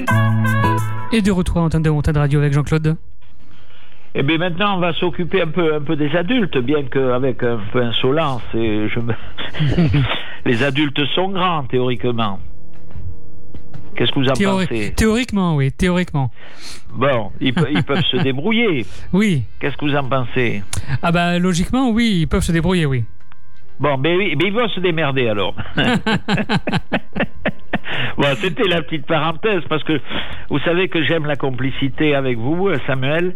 Et 1.12 1.22
de 1.22 1.31
retour 1.31 1.57
à 1.59 1.61
l'antenne 1.61 1.83
de 1.83 1.88
Montagne 1.90 2.16
Radio 2.18 2.40
avec 2.40 2.53
Jean-Claude. 2.53 2.96
Et 4.14 4.22
bien 4.22 4.37
maintenant, 4.38 4.77
on 4.77 4.81
va 4.81 4.92
s'occuper 4.92 5.40
un 5.42 5.46
peu, 5.48 5.74
un 5.74 5.81
peu 5.81 5.96
des 5.96 6.14
adultes, 6.16 6.59
bien 6.59 6.83
qu'avec 6.85 7.42
un 7.42 7.59
peu 7.72 7.83
insolence, 7.83 8.42
et 8.55 8.88
je 8.88 9.00
me... 9.00 9.14
les 10.44 10.62
adultes 10.62 11.00
sont 11.14 11.31
grands, 11.31 11.64
théoriquement. 11.64 12.38
Qu'est-ce 13.96 14.12
que 14.12 14.18
vous 14.20 14.29
en 14.29 14.33
Théori- 14.35 14.66
pensez 14.66 14.92
Théoriquement, 14.94 15.57
oui, 15.57 15.72
théoriquement. 15.72 16.31
Bon, 16.94 17.31
ils, 17.40 17.55
pe- 17.55 17.68
ils 17.72 17.83
peuvent 17.85 18.05
se 18.05 18.16
débrouiller. 18.22 18.85
Oui. 19.12 19.44
Qu'est-ce 19.61 19.77
que 19.79 19.87
vous 19.87 19.96
en 19.96 20.05
pensez 20.05 20.62
Ah 21.03 21.11
bah 21.12 21.38
logiquement, 21.38 21.90
oui, 21.90 22.18
ils 22.20 22.27
peuvent 22.29 22.42
se 22.42 22.53
débrouiller, 22.53 22.87
oui. 22.87 23.05
Bon, 23.80 23.98
ben 23.98 24.16
oui, 24.16 24.37
ben 24.37 24.46
ils 24.46 24.54
vont 24.54 24.68
se 24.68 24.80
démerder 24.80 25.28
alors. 25.28 25.54
bon, 28.16 28.28
c'était 28.37 28.68
la 28.68 28.82
petite 28.82 29.06
parenthèse 29.06 29.62
parce 29.68 29.82
que 29.82 30.00
vous 30.48 30.60
savez 30.60 30.88
que 30.88 31.02
j'aime 31.04 31.26
la 31.26 31.37
complicité 31.37 32.14
avec 32.14 32.38
vous, 32.38 32.68
euh, 32.68 32.78
Samuel, 32.87 33.34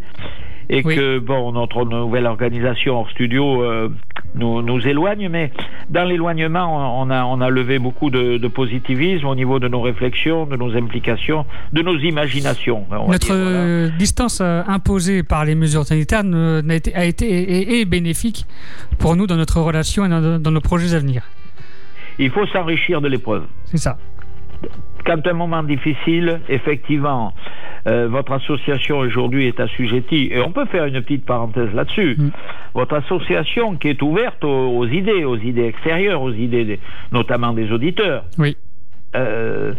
et 0.70 0.82
Oui. 0.84 0.96
que 0.96 1.18
bon, 1.18 1.52
notre 1.52 1.84
nouvelle 1.84 2.26
organisation 2.26 2.98
hors 3.00 3.10
studio 3.10 3.62
euh, 3.62 3.88
nous, 4.34 4.60
nous 4.62 4.86
éloigne, 4.86 5.28
mais 5.30 5.50
dans 5.88 6.04
l'éloignement, 6.04 7.00
on 7.00 7.08
on 7.08 7.10
a, 7.10 7.24
on 7.24 7.40
a 7.40 7.48
levé 7.48 7.78
beaucoup 7.78 8.10
de, 8.10 8.36
de 8.38 8.48
positivisme 8.48 9.26
au 9.26 9.34
niveau 9.34 9.58
de 9.58 9.68
nos 9.68 9.80
réflexions, 9.80 10.44
de 10.46 10.56
nos 10.56 10.76
implications, 10.76 11.46
de 11.72 11.80
nos 11.82 11.96
imaginations. 11.98 12.84
on 12.90 12.96
va 13.06 13.12
Notre 13.12 13.26
dire, 13.26 13.34
voilà. 13.36 13.88
distance 13.96 14.40
euh, 14.42 14.62
imposée 14.66 15.22
par 15.22 15.44
les 15.44 15.54
mesures 15.54 15.84
sanitaires 15.84 16.22
été, 16.70 16.94
a 16.94 17.04
été 17.04 17.26
et 17.26 17.80
est 17.80 17.84
bénéfique 17.84 18.44
pour 18.98 19.16
nous 19.16 19.26
dans 19.26 19.36
notre 19.36 19.60
relation 19.60 20.04
et 20.04 20.08
dans, 20.08 20.38
dans 20.38 20.50
nos 20.50 20.60
projets 20.60 20.94
à 20.94 20.98
venir. 20.98 21.22
Il 22.18 22.30
faut 22.30 22.46
s'enrichir 22.46 23.00
de 23.00 23.08
l'épreuve. 23.08 23.44
C'est 23.64 23.78
ça. 23.78 23.96
Quand 25.04 25.26
un 25.26 25.32
moment 25.32 25.62
difficile, 25.62 26.40
effectivement, 26.48 27.34
euh, 27.86 28.08
votre 28.08 28.32
association 28.32 28.98
aujourd'hui 28.98 29.46
est 29.46 29.60
assujettie, 29.60 30.28
et 30.32 30.40
on 30.40 30.52
peut 30.52 30.66
faire 30.66 30.84
une 30.86 31.00
petite 31.02 31.24
parenthèse 31.24 31.72
là-dessus, 31.74 32.16
Mm. 32.18 32.28
votre 32.74 32.94
association 32.96 33.76
qui 33.76 33.88
est 33.88 34.02
ouverte 34.02 34.42
aux, 34.44 34.76
aux 34.78 34.86
idées, 34.86 35.24
aux 35.24 35.36
idées 35.38 35.66
extérieures, 35.66 36.20
aux 36.22 36.32
idées 36.32 36.64
des- 36.64 36.80
notamment 37.12 37.52
des 37.52 37.70
auditeurs. 37.72 38.24
Oui. 38.38 38.56
Euh, 39.16 39.72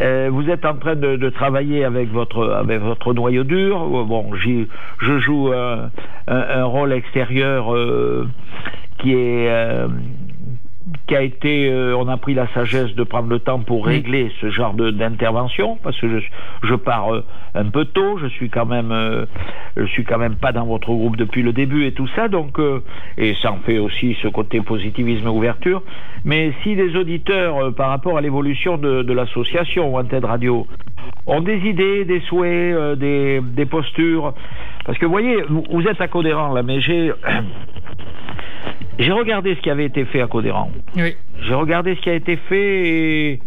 euh, 0.00 0.28
vous 0.32 0.48
êtes 0.48 0.64
en 0.64 0.76
train 0.76 0.96
de, 0.96 1.16
de 1.16 1.28
travailler 1.28 1.84
avec 1.84 2.08
votre 2.10 2.48
avec 2.52 2.80
votre 2.80 3.12
noyau 3.12 3.44
dur. 3.44 3.78
Bon, 4.06 4.34
j'y- 4.36 4.66
je 5.00 5.18
joue 5.18 5.52
un, 5.52 5.90
un- 6.26 6.46
un 6.60 6.64
rôle 6.64 6.92
extérieur 6.94 7.74
euh, 7.74 8.26
qui 8.98 9.12
est 9.12 9.48
euh, 9.50 9.88
qui 11.06 11.14
a 11.14 11.22
été, 11.22 11.68
euh, 11.70 11.96
on 11.96 12.08
a 12.08 12.16
pris 12.16 12.34
la 12.34 12.48
sagesse 12.54 12.94
de 12.96 13.04
prendre 13.04 13.28
le 13.28 13.38
temps 13.38 13.60
pour 13.60 13.86
régler 13.86 14.32
ce 14.40 14.50
genre 14.50 14.74
de- 14.74 14.90
d'intervention 14.90 15.78
parce 15.82 15.98
que 16.00 16.18
je, 16.20 16.26
je 16.68 16.74
pars 16.74 17.14
euh, 17.14 17.24
un 17.54 17.66
peu 17.66 17.84
tôt, 17.84 18.18
je 18.18 18.26
suis 18.26 18.48
quand 18.50 18.66
même, 18.66 18.90
euh, 18.90 19.24
je 19.76 19.84
suis 19.86 20.04
quand 20.04 20.18
même 20.18 20.34
pas 20.36 20.52
dans 20.52 20.64
votre 20.66 20.88
groupe 20.88 21.16
depuis 21.16 21.42
le 21.42 21.52
début 21.52 21.86
et 21.86 21.92
tout 21.92 22.08
ça, 22.16 22.28
donc 22.28 22.58
euh, 22.58 22.80
et 23.16 23.34
ça 23.42 23.52
en 23.52 23.58
fait 23.58 23.78
aussi 23.78 24.16
ce 24.22 24.28
côté 24.28 24.60
positivisme 24.60 25.26
et 25.26 25.30
ouverture. 25.30 25.82
Mais 26.24 26.52
si 26.62 26.74
les 26.74 26.96
auditeurs, 26.96 27.58
euh, 27.58 27.70
par 27.70 27.88
rapport 27.90 28.16
à 28.18 28.20
l'évolution 28.20 28.76
de, 28.76 29.02
de 29.02 29.12
l'association 29.12 29.92
Wanted 29.94 30.24
Radio, 30.24 30.66
ont 31.26 31.40
des 31.40 31.58
idées, 31.58 32.04
des 32.04 32.20
souhaits, 32.22 32.74
euh, 32.74 32.96
des, 32.96 33.40
des 33.40 33.66
postures, 33.66 34.34
parce 34.84 34.98
que 34.98 35.06
vous 35.06 35.12
voyez, 35.12 35.42
vous, 35.48 35.64
vous 35.70 35.82
êtes 35.86 36.00
à 36.00 36.08
Codéran 36.08 36.52
là, 36.52 36.62
mais 36.62 36.80
j'ai 36.80 37.12
j'ai 38.98 39.12
regardé 39.12 39.54
ce 39.54 39.60
qui 39.60 39.70
avait 39.70 39.86
été 39.86 40.04
fait 40.04 40.20
à 40.20 40.26
Codéran. 40.26 40.70
Oui. 40.96 41.14
J'ai 41.42 41.54
regardé 41.54 41.94
ce 41.96 42.00
qui 42.00 42.10
a 42.10 42.14
été 42.14 42.36
fait 42.36 42.88
et 42.88 43.40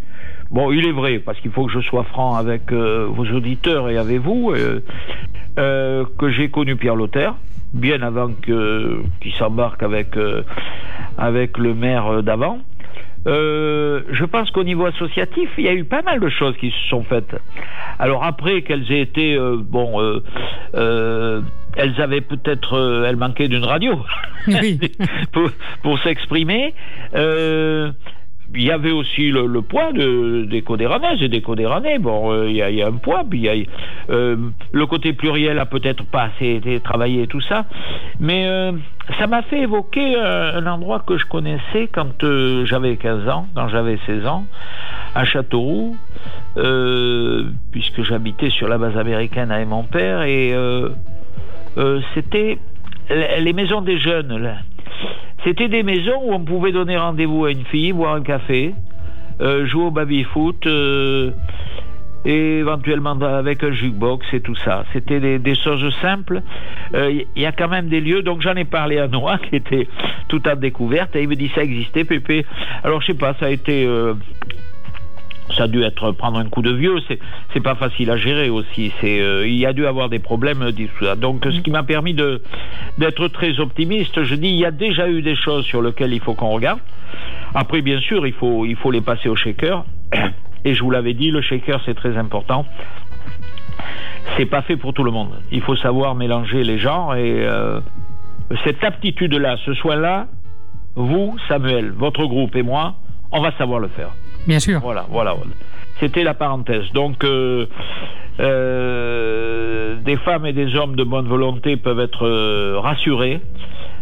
bon, 0.51 0.71
il 0.71 0.87
est 0.87 0.91
vrai 0.91 1.19
parce 1.19 1.39
qu'il 1.39 1.51
faut 1.51 1.65
que 1.65 1.71
je 1.71 1.79
sois 1.81 2.03
franc 2.03 2.35
avec 2.35 2.71
euh, 2.71 3.07
vos 3.09 3.25
auditeurs 3.25 3.89
et 3.89 3.97
avec 3.97 4.19
vous 4.19 4.51
euh, 4.51 4.81
euh, 5.57 6.05
que 6.17 6.29
j'ai 6.29 6.49
connu 6.49 6.75
Pierre 6.75 6.95
Lothaire 6.95 7.35
bien 7.73 8.01
avant 8.01 8.31
que 8.33 9.01
qu'il 9.21 9.33
s'embarque 9.33 9.83
avec 9.83 10.17
euh, 10.17 10.43
avec 11.17 11.57
le 11.57 11.73
maire 11.73 12.23
d'avant. 12.23 12.59
Euh, 13.27 14.01
je 14.11 14.23
pense 14.23 14.51
qu'au 14.51 14.63
niveau 14.63 14.85
associatif, 14.85 15.49
il 15.57 15.63
y 15.63 15.67
a 15.67 15.73
eu 15.73 15.83
pas 15.83 16.03
mal 16.03 16.19
de 16.19 16.29
choses 16.29 16.55
qui 16.57 16.69
se 16.69 16.89
sont 16.89 17.03
faites. 17.03 17.35
Alors 17.97 18.23
après 18.23 18.61
qu'elles 18.61 18.91
aient 18.91 19.01
été, 19.01 19.35
euh, 19.35 19.57
bon, 19.59 19.99
euh, 19.99 20.23
euh, 20.75 21.41
elles 21.75 21.99
avaient 22.01 22.21
peut-être, 22.21 22.73
euh, 22.73 23.05
elles 23.07 23.15
manquaient 23.15 23.47
d'une 23.47 23.65
radio 23.65 23.99
Oui. 24.47 24.79
pour, 25.31 25.49
pour 25.81 25.99
s'exprimer. 25.99 26.73
Euh, 27.15 27.91
il 28.53 28.63
y 28.63 28.71
avait 28.71 28.91
aussi 28.91 29.31
le, 29.31 29.47
le 29.47 29.61
poids 29.61 29.91
de, 29.91 30.45
des 30.45 30.61
Codéranaises 30.61 31.21
et 31.21 31.29
des 31.29 31.41
Codéranais. 31.41 31.99
Bon, 31.99 32.31
euh, 32.31 32.49
il 32.49 32.55
y, 32.55 32.61
a, 32.61 32.69
il 32.69 32.77
y 32.77 32.83
a 32.83 32.87
un 32.87 32.93
poids, 32.93 33.23
puis 33.27 33.39
il 33.39 33.45
y 33.45 33.49
a, 33.49 33.65
euh, 34.11 34.35
le 34.71 34.85
côté 34.85 35.13
pluriel 35.13 35.59
a 35.59 35.65
peut-être 35.65 36.05
pas 36.05 36.23
assez 36.23 36.55
été 36.55 36.79
travaillé 36.79 37.23
et 37.23 37.27
tout 37.27 37.41
ça. 37.41 37.65
Mais 38.19 38.47
euh, 38.47 38.73
ça 39.17 39.27
m'a 39.27 39.41
fait 39.43 39.61
évoquer 39.61 40.15
un, 40.15 40.57
un 40.57 40.67
endroit 40.67 41.03
que 41.05 41.17
je 41.17 41.25
connaissais 41.25 41.89
quand 41.91 42.23
euh, 42.23 42.65
j'avais 42.65 42.97
15 42.97 43.27
ans, 43.29 43.47
quand 43.55 43.67
j'avais 43.69 43.97
16 44.05 44.25
ans, 44.27 44.45
à 45.15 45.25
Châteauroux, 45.25 45.95
euh, 46.57 47.45
puisque 47.71 48.03
j'habitais 48.03 48.49
sur 48.51 48.67
la 48.67 48.77
base 48.77 48.97
américaine 48.97 49.51
avec 49.51 49.67
mon 49.67 49.83
père, 49.83 50.21
et 50.23 50.51
c'était 52.13 52.57
les 53.09 53.53
maisons 53.53 53.81
des 53.81 53.99
jeunes. 53.99 54.37
Là. 54.37 54.57
C'était 55.45 55.67
des 55.67 55.83
maisons 55.83 56.21
où 56.23 56.33
on 56.33 56.39
pouvait 56.39 56.71
donner 56.71 56.97
rendez-vous 56.97 57.45
à 57.45 57.51
une 57.51 57.65
fille, 57.65 57.93
boire 57.93 58.15
un 58.15 58.23
café, 58.23 58.73
euh, 59.41 59.67
jouer 59.67 59.83
au 59.83 59.91
baby-foot, 59.91 60.65
euh, 60.65 61.29
et 62.25 62.57
éventuellement 62.57 63.11
avec 63.11 63.63
un 63.63 63.71
jukebox 63.71 64.25
et 64.33 64.39
tout 64.39 64.55
ça. 64.55 64.85
C'était 64.91 65.37
des, 65.37 65.55
choses 65.55 65.93
simples. 66.01 66.41
Euh, 66.95 67.21
Il 67.35 67.41
y 67.41 67.45
a 67.45 67.51
quand 67.51 67.67
même 67.67 67.89
des 67.89 68.01
lieux, 68.01 68.23
donc 68.23 68.41
j'en 68.41 68.55
ai 68.55 68.65
parlé 68.65 68.97
à 68.97 69.07
Noah, 69.07 69.37
qui 69.49 69.55
était 69.55 69.87
tout 70.29 70.41
en 70.47 70.55
découverte, 70.55 71.15
et 71.15 71.21
il 71.21 71.29
me 71.29 71.35
dit 71.35 71.51
ça 71.53 71.61
existait, 71.61 72.05
Pépé. 72.05 72.43
Alors 72.83 73.01
je 73.01 73.07
sais 73.07 73.17
pas, 73.17 73.35
ça 73.35 73.45
a 73.45 73.49
été... 73.49 73.87
euh, 75.49 75.53
ça 75.55 75.63
a 75.63 75.67
dû 75.67 75.83
être 75.83 76.11
prendre 76.11 76.37
un 76.37 76.49
coup 76.49 76.61
de 76.61 76.71
vieux, 76.71 76.97
c'est 77.07 77.19
c'est 77.53 77.61
pas 77.61 77.75
facile 77.75 78.11
à 78.11 78.17
gérer 78.17 78.49
aussi. 78.49 78.91
C'est 79.01 79.19
euh, 79.19 79.47
il 79.47 79.55
y 79.55 79.65
a 79.65 79.73
dû 79.73 79.85
avoir 79.85 80.09
des 80.09 80.19
problèmes 80.19 80.61
euh. 80.61 81.15
Donc 81.15 81.45
ce 81.45 81.59
qui 81.61 81.71
m'a 81.71 81.83
permis 81.83 82.13
de 82.13 82.41
d'être 82.97 83.27
très 83.27 83.59
optimiste, 83.59 84.23
je 84.23 84.35
dis 84.35 84.49
il 84.49 84.59
y 84.59 84.65
a 84.65 84.71
déjà 84.71 85.09
eu 85.09 85.21
des 85.21 85.35
choses 85.35 85.65
sur 85.65 85.81
lesquelles 85.81 86.13
il 86.13 86.21
faut 86.21 86.33
qu'on 86.33 86.49
regarde. 86.49 86.79
Après 87.53 87.81
bien 87.81 87.99
sûr 87.99 88.25
il 88.27 88.33
faut 88.33 88.65
il 88.65 88.75
faut 88.75 88.91
les 88.91 89.01
passer 89.01 89.29
au 89.29 89.35
shaker. 89.35 89.85
Et 90.65 90.73
je 90.73 90.83
vous 90.83 90.89
l'avais 90.89 91.13
dit, 91.13 91.29
le 91.29 91.41
shaker 91.41 91.79
c'est 91.85 91.93
très 91.93 92.17
important. 92.17 92.65
C'est 94.35 94.47
pas 94.47 94.63
fait 94.63 94.75
pour 94.75 94.93
tout 94.93 95.03
le 95.03 95.11
monde. 95.11 95.39
Il 95.51 95.61
faut 95.61 95.75
savoir 95.75 96.15
mélanger 96.15 96.63
les 96.63 96.79
genres 96.79 97.15
et 97.15 97.45
euh, 97.45 97.79
cette 98.63 98.83
aptitude-là, 98.83 99.57
ce 99.63 99.75
soin-là, 99.75 100.27
vous, 100.95 101.37
Samuel, 101.47 101.91
votre 101.91 102.25
groupe 102.25 102.55
et 102.55 102.63
moi, 102.63 102.95
on 103.31 103.41
va 103.41 103.51
savoir 103.57 103.79
le 103.79 103.89
faire. 103.89 104.09
Bien 104.47 104.59
sûr. 104.59 104.79
Voilà, 104.79 105.05
voilà. 105.09 105.33
voilà. 105.33 105.51
C'était 105.99 106.23
la 106.23 106.33
parenthèse. 106.33 106.91
Donc, 106.93 107.23
euh, 107.23 107.67
euh, 108.39 109.95
des 110.03 110.17
femmes 110.17 110.45
et 110.45 110.53
des 110.53 110.75
hommes 110.75 110.95
de 110.95 111.03
bonne 111.03 111.27
volonté 111.27 111.77
peuvent 111.77 111.99
être 111.99 112.27
euh, 112.27 112.79
rassurés. 112.79 113.41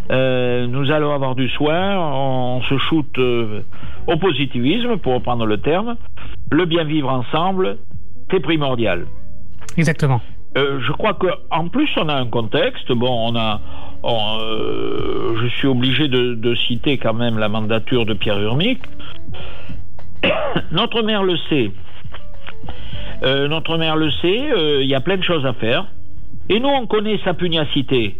Nous 0.09 0.91
allons 0.91 1.13
avoir 1.13 1.33
du 1.33 1.47
soin, 1.49 1.97
on 1.97 2.61
se 2.63 2.77
shoot 2.77 3.17
au 3.17 4.17
positivisme, 4.17 4.97
pour 4.97 5.13
reprendre 5.13 5.45
le 5.45 5.57
terme. 5.57 5.95
Le 6.51 6.65
bien 6.65 6.83
vivre 6.83 7.09
ensemble, 7.09 7.77
c'est 8.29 8.41
primordial. 8.41 9.05
Exactement. 9.77 10.21
Je 10.55 10.91
crois 10.91 11.13
que 11.13 11.27
en 11.49 11.67
plus 11.69 11.89
on 11.97 12.09
a 12.09 12.15
un 12.15 12.27
contexte. 12.27 12.91
Bon, 12.91 13.31
on 13.31 13.35
a, 13.35 13.61
on, 14.03 14.37
je 15.41 15.47
suis 15.57 15.67
obligé 15.67 16.09
de, 16.09 16.35
de 16.35 16.53
citer 16.53 16.97
quand 16.97 17.13
même 17.13 17.39
la 17.39 17.47
mandature 17.47 18.05
de 18.05 18.13
Pierre 18.13 18.39
Urmic. 18.39 18.79
notre 20.71 21.01
maire 21.01 21.23
le 21.23 21.37
sait. 21.49 21.71
Euh, 23.23 23.47
notre 23.47 23.77
maire 23.77 23.95
le 23.95 24.09
sait. 24.11 24.51
euh, 24.51 24.81
Il 24.83 24.89
y 24.89 24.95
a 24.95 25.01
plein 25.01 25.17
de 25.17 25.23
choses 25.23 25.45
à 25.45 25.53
faire. 25.53 25.87
Et 26.49 26.59
nous, 26.59 26.69
on 26.69 26.87
connaît 26.87 27.19
sa 27.23 27.33
pugnacité. 27.33 28.19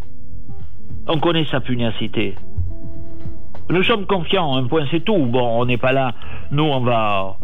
On 1.08 1.20
connaît 1.20 1.46
sa 1.52 1.60
pugnacité. 1.60 2.36
Nous 3.70 3.84
sommes 3.84 4.06
confiants. 4.06 4.56
Un 4.56 4.66
point, 4.66 4.86
c'est 4.92 5.04
tout. 5.04 5.26
Bon, 5.26 5.62
on 5.62 5.66
n'est 5.66 5.78
pas 5.78 5.92
là. 5.92 6.14
Nous, 6.52 6.64
on 6.64 6.80
va, 6.82 7.38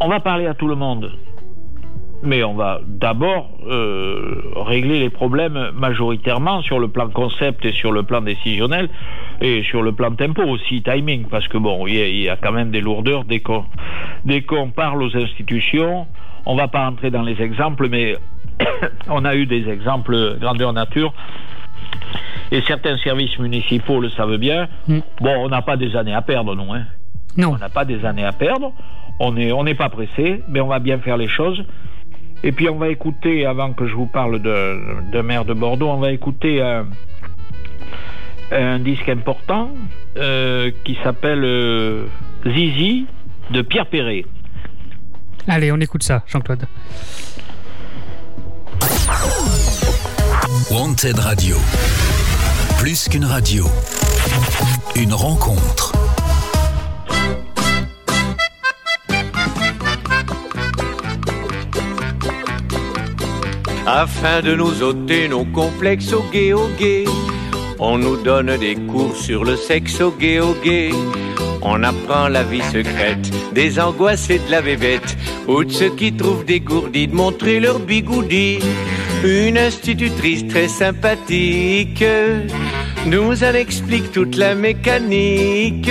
on 0.00 0.08
va 0.08 0.20
parler 0.20 0.46
à 0.46 0.54
tout 0.54 0.66
le 0.66 0.74
monde. 0.74 1.12
Mais 2.22 2.42
on 2.42 2.54
va 2.54 2.80
d'abord 2.84 3.48
euh, 3.68 4.42
régler 4.56 4.98
les 4.98 5.10
problèmes 5.10 5.70
majoritairement 5.74 6.62
sur 6.62 6.80
le 6.80 6.88
plan 6.88 7.08
concept 7.08 7.64
et 7.64 7.72
sur 7.72 7.92
le 7.92 8.02
plan 8.02 8.20
décisionnel 8.20 8.88
et 9.40 9.62
sur 9.62 9.82
le 9.82 9.92
plan 9.92 10.10
tempo 10.12 10.42
aussi, 10.42 10.82
timing, 10.82 11.26
parce 11.28 11.46
que 11.46 11.58
bon, 11.58 11.86
il 11.86 11.94
y, 11.94 12.02
a- 12.02 12.08
il 12.08 12.20
y 12.22 12.28
a 12.28 12.36
quand 12.36 12.50
même 12.52 12.70
des 12.70 12.80
lourdeurs 12.80 13.24
dès 13.24 13.38
qu'on 13.40 13.64
dès 14.24 14.42
qu'on 14.42 14.70
parle 14.70 15.02
aux 15.02 15.16
institutions. 15.16 16.06
On 16.44 16.56
va 16.56 16.66
pas 16.66 16.88
entrer 16.88 17.10
dans 17.10 17.22
les 17.22 17.40
exemples, 17.40 17.88
mais 17.88 18.16
on 19.08 19.24
a 19.24 19.36
eu 19.36 19.46
des 19.46 19.68
exemples 19.68 20.38
grandeur 20.40 20.72
nature. 20.72 21.12
Et 22.50 22.62
certains 22.62 22.96
services 22.98 23.38
municipaux 23.38 24.00
le 24.00 24.08
savent 24.10 24.38
bien. 24.38 24.66
Mm. 24.88 24.98
Bon, 25.20 25.34
on 25.44 25.48
n'a 25.48 25.62
pas 25.62 25.76
des 25.76 25.94
années 25.94 26.14
à 26.14 26.22
perdre, 26.22 26.54
non. 26.56 26.74
Hein. 26.74 26.84
Non. 27.36 27.52
On 27.54 27.58
n'a 27.58 27.68
pas 27.68 27.84
des 27.84 28.04
années 28.04 28.24
à 28.24 28.32
perdre. 28.32 28.72
On 29.20 29.32
n'est 29.32 29.52
on 29.52 29.64
n'est 29.64 29.74
pas 29.74 29.88
pressé, 29.88 30.42
mais 30.48 30.60
on 30.60 30.66
va 30.68 30.78
bien 30.78 30.98
faire 30.98 31.16
les 31.16 31.28
choses. 31.28 31.62
Et 32.44 32.52
puis 32.52 32.68
on 32.68 32.76
va 32.76 32.88
écouter, 32.88 33.46
avant 33.46 33.72
que 33.72 33.86
je 33.86 33.94
vous 33.94 34.06
parle 34.06 34.40
de, 34.40 35.10
de 35.10 35.20
maire 35.20 35.44
de 35.44 35.54
Bordeaux, 35.54 35.88
on 35.88 35.98
va 35.98 36.12
écouter 36.12 36.62
un, 36.62 36.86
un 38.52 38.78
disque 38.78 39.08
important 39.08 39.70
euh, 40.16 40.70
qui 40.84 40.96
s'appelle 41.02 41.44
euh, 41.44 42.06
Zizi 42.46 43.06
de 43.50 43.62
Pierre 43.62 43.86
Perret. 43.86 44.24
Allez, 45.48 45.72
on 45.72 45.80
écoute 45.80 46.02
ça, 46.02 46.22
Jean-Claude. 46.26 46.66
Wanted 50.70 51.18
Radio. 51.18 51.56
Plus 52.78 53.08
qu'une 53.08 53.24
radio. 53.24 53.64
Une 54.94 55.12
rencontre. 55.12 55.97
Afin 63.90 64.42
de 64.42 64.54
nous 64.54 64.82
ôter 64.82 65.28
nos 65.28 65.46
complexes 65.46 66.12
au 66.12 66.22
gay 66.30 66.52
au 66.52 66.68
gay, 66.78 67.06
on 67.78 67.96
nous 67.96 68.18
donne 68.18 68.54
des 68.58 68.74
cours 68.74 69.16
sur 69.16 69.44
le 69.44 69.56
sexe 69.56 70.02
au 70.02 70.10
gay 70.10 70.40
au 70.40 70.52
gay. 70.62 70.90
On 71.62 71.82
apprend 71.82 72.28
la 72.28 72.42
vie 72.42 72.60
secrète 72.70 73.30
des 73.54 73.80
angoisses 73.80 74.28
et 74.28 74.40
de 74.40 74.50
la 74.50 74.60
bébête, 74.60 75.16
ou 75.46 75.64
de 75.64 75.72
ceux 75.72 75.88
qui 75.88 76.12
trouvent 76.12 76.44
dégourdis 76.44 77.08
de 77.08 77.14
montrer 77.14 77.60
leur 77.60 77.78
bigoudi. 77.78 78.58
Une 79.24 79.56
institutrice 79.56 80.46
très 80.46 80.68
sympathique 80.68 82.04
nous 83.06 83.42
en 83.42 83.54
explique 83.54 84.12
toute 84.12 84.36
la 84.36 84.54
mécanique. 84.54 85.90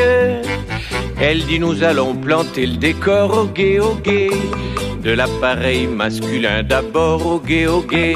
Elle 1.19 1.43
dit 1.47 1.59
nous 1.59 1.81
allons 1.83 2.13
planter 2.13 2.67
le 2.67 2.77
décor 2.77 3.35
au 3.35 3.45
gay 3.47 3.79
au 3.79 3.95
gay 3.95 4.29
de 5.07 5.13
l'appareil 5.13 5.87
masculin 5.87 6.63
d'abord 6.63 7.25
au 7.25 7.39
gay 7.39 7.65
au 7.65 7.81
gay. 7.81 8.15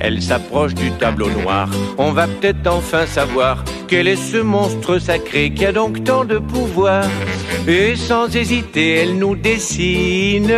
Elle 0.00 0.22
s'approche 0.22 0.74
du 0.74 0.90
tableau 0.92 1.28
noir. 1.28 1.68
On 1.98 2.12
va 2.12 2.26
peut-être 2.26 2.66
enfin 2.66 3.04
savoir 3.04 3.62
quel 3.88 4.08
est 4.08 4.16
ce 4.32 4.38
monstre 4.38 4.98
sacré 4.98 5.52
qui 5.52 5.66
a 5.66 5.72
donc 5.72 6.02
tant 6.02 6.24
de 6.24 6.38
pouvoir. 6.38 7.04
Et 7.68 7.94
sans 7.94 8.34
hésiter, 8.34 9.00
elle 9.00 9.18
nous 9.18 9.36
dessine 9.36 10.54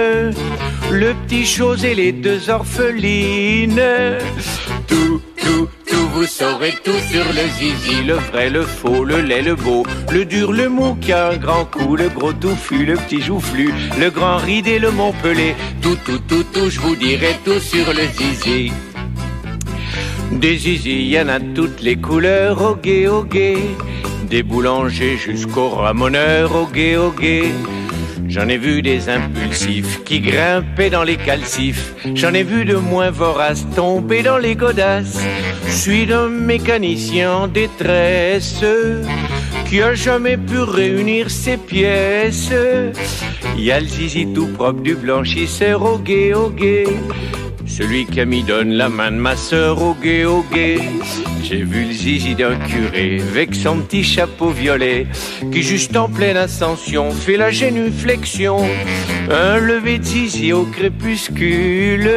le 0.92 1.14
petit 1.26 1.44
chose 1.44 1.84
et 1.84 1.96
les 1.96 2.12
deux 2.12 2.48
orphelines. 2.48 3.82
Vous 6.16 6.24
saurez 6.24 6.72
tout 6.82 6.98
sur 7.10 7.26
le 7.26 7.46
zizi, 7.58 8.02
le 8.02 8.14
vrai, 8.14 8.48
le 8.48 8.62
faux, 8.62 9.04
le 9.04 9.20
laid, 9.20 9.42
le 9.42 9.54
beau, 9.54 9.84
le 10.10 10.24
dur, 10.24 10.50
le 10.50 10.70
mou 10.70 10.94
qui 10.98 11.12
a 11.12 11.28
un 11.28 11.36
grand 11.36 11.66
coup, 11.66 11.94
le 11.94 12.08
gros 12.08 12.32
touffu, 12.32 12.86
le 12.86 12.94
petit 12.94 13.20
joufflu, 13.20 13.74
le 14.00 14.08
grand 14.08 14.38
ridé, 14.38 14.78
le 14.78 14.90
montpelé. 14.90 15.54
Tout, 15.82 15.98
tout, 16.06 16.18
tout, 16.26 16.42
tout, 16.54 16.70
je 16.70 16.80
vous 16.80 16.96
dirai 16.96 17.36
tout 17.44 17.60
sur 17.60 17.92
le 17.92 18.06
zizi. 18.16 18.72
Des 20.32 20.56
zizi, 20.56 21.06
y 21.06 21.20
en 21.20 21.28
a 21.28 21.38
toutes 21.38 21.82
les 21.82 21.96
couleurs, 21.96 22.62
au 22.62 22.76
gay, 22.76 23.06
au 23.08 23.22
gay. 23.22 23.58
Des 24.30 24.42
boulangers 24.42 25.18
jusqu'aux 25.18 25.68
ramoneurs, 25.68 26.56
au 26.56 26.66
gay, 26.66 26.96
au 26.96 27.10
gay. 27.10 27.52
J'en 28.28 28.48
ai 28.48 28.58
vu 28.58 28.82
des 28.82 29.08
impulsifs 29.08 30.02
qui 30.04 30.20
grimpaient 30.20 30.90
dans 30.90 31.04
les 31.04 31.16
calcifs. 31.16 31.94
J'en 32.14 32.34
ai 32.34 32.42
vu 32.42 32.64
de 32.64 32.76
moins 32.76 33.10
voraces 33.10 33.66
tomber 33.74 34.22
dans 34.22 34.38
les 34.38 34.56
godasses. 34.56 35.20
Je 35.66 35.72
suis 35.72 36.06
d'un 36.06 36.28
mécanicien 36.28 37.32
en 37.32 37.46
détresse 37.46 38.64
qui 39.68 39.80
a 39.80 39.94
jamais 39.94 40.36
pu 40.36 40.58
réunir 40.58 41.30
ses 41.30 41.56
pièces. 41.56 42.52
Y 43.56 43.70
a 43.70 43.80
le 43.80 43.86
zizi 43.86 44.26
tout 44.32 44.48
propre 44.48 44.80
du 44.80 44.94
blanchisseur 44.94 45.82
au 45.82 45.98
gay, 45.98 46.34
au 46.34 46.50
gay. 46.50 46.84
Celui 47.66 48.06
qui 48.06 48.24
m'y 48.24 48.42
donne 48.42 48.72
la 48.72 48.88
main 48.88 49.10
de 49.10 49.16
ma 49.16 49.36
sœur 49.36 49.82
au 49.82 49.94
gay, 49.94 50.24
au 50.24 50.44
gay. 50.52 50.78
J'ai 51.48 51.62
vu 51.62 51.84
le 51.84 51.92
zizi 51.92 52.34
d'un 52.34 52.56
curé 52.56 53.20
avec 53.30 53.54
son 53.54 53.78
petit 53.78 54.02
chapeau 54.02 54.48
violet 54.50 55.06
qui 55.52 55.62
juste 55.62 55.96
en 55.96 56.08
pleine 56.08 56.36
ascension 56.36 57.12
fait 57.12 57.36
la 57.36 57.52
génuflexion. 57.52 58.58
Un 59.30 59.58
lever 59.58 59.98
de 59.98 60.02
zizi 60.02 60.52
au 60.52 60.64
crépuscule 60.64 62.10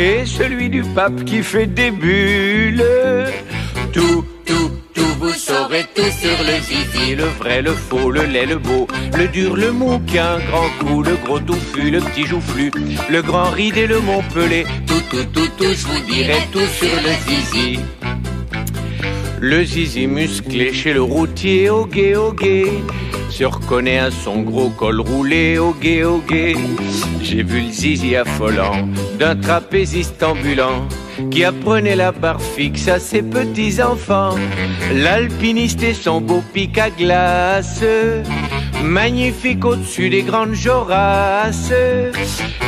et 0.00 0.24
celui 0.24 0.70
du 0.70 0.82
pape 0.82 1.24
qui 1.24 1.42
fait 1.42 1.66
des 1.66 1.90
bulles. 1.90 2.82
Tout, 3.92 4.24
tout, 4.46 4.70
tout, 4.94 5.14
vous 5.20 5.34
saurez 5.34 5.84
tout 5.94 6.00
sur 6.02 6.38
le 6.42 6.58
zizi, 6.62 7.14
le 7.14 7.24
vrai, 7.24 7.60
le 7.60 7.72
faux, 7.72 8.10
le 8.10 8.24
laid, 8.24 8.46
le 8.46 8.56
beau, 8.56 8.86
le 9.14 9.28
dur, 9.28 9.56
le 9.56 9.72
mou 9.72 10.00
qui 10.06 10.16
a 10.16 10.36
un 10.36 10.38
grand 10.38 10.70
coup, 10.80 11.02
le 11.02 11.16
gros 11.16 11.38
touffu, 11.38 11.90
le 11.90 12.00
petit 12.00 12.24
joufflu, 12.26 12.70
le 13.10 13.20
grand 13.20 13.50
ridé, 13.50 13.86
le 13.86 14.00
montpelé. 14.00 14.64
Tout, 14.86 15.02
tout, 15.10 15.24
tout, 15.34 15.48
tout, 15.58 15.64
je 15.64 15.86
vous 15.86 16.00
dirai 16.10 16.38
tout 16.50 16.60
sur 16.60 16.96
le 16.96 17.12
zizi. 17.28 17.78
Le 19.44 19.64
zizi 19.64 20.06
musclé 20.06 20.72
chez 20.72 20.92
le 20.92 21.02
routier 21.02 21.68
au 21.68 21.84
gué 21.84 22.14
au 22.14 22.32
gué 22.32 22.64
se 23.28 23.42
reconnaît 23.42 23.98
à 23.98 24.12
son 24.12 24.42
gros 24.42 24.70
col 24.70 25.00
roulé 25.00 25.58
au 25.58 25.72
gué 25.72 26.04
au 26.04 26.18
gué. 26.18 26.54
J'ai 27.20 27.42
vu 27.42 27.62
le 27.62 27.72
zizi 27.72 28.14
affolant 28.14 28.86
d'un 29.18 29.34
trapéziste 29.34 30.22
ambulant 30.22 30.86
qui 31.32 31.42
apprenait 31.42 31.96
la 31.96 32.12
barre 32.12 32.40
fixe 32.40 32.86
à 32.86 33.00
ses 33.00 33.22
petits 33.22 33.82
enfants. 33.82 34.36
L'alpiniste 34.94 35.82
et 35.82 35.94
son 35.94 36.20
beau 36.20 36.40
pic 36.54 36.78
à 36.78 36.90
glace, 36.90 37.82
magnifique 38.82 39.64
au-dessus 39.64 40.10
des 40.10 40.22
grandes 40.22 40.54
jorasses. 40.54 41.72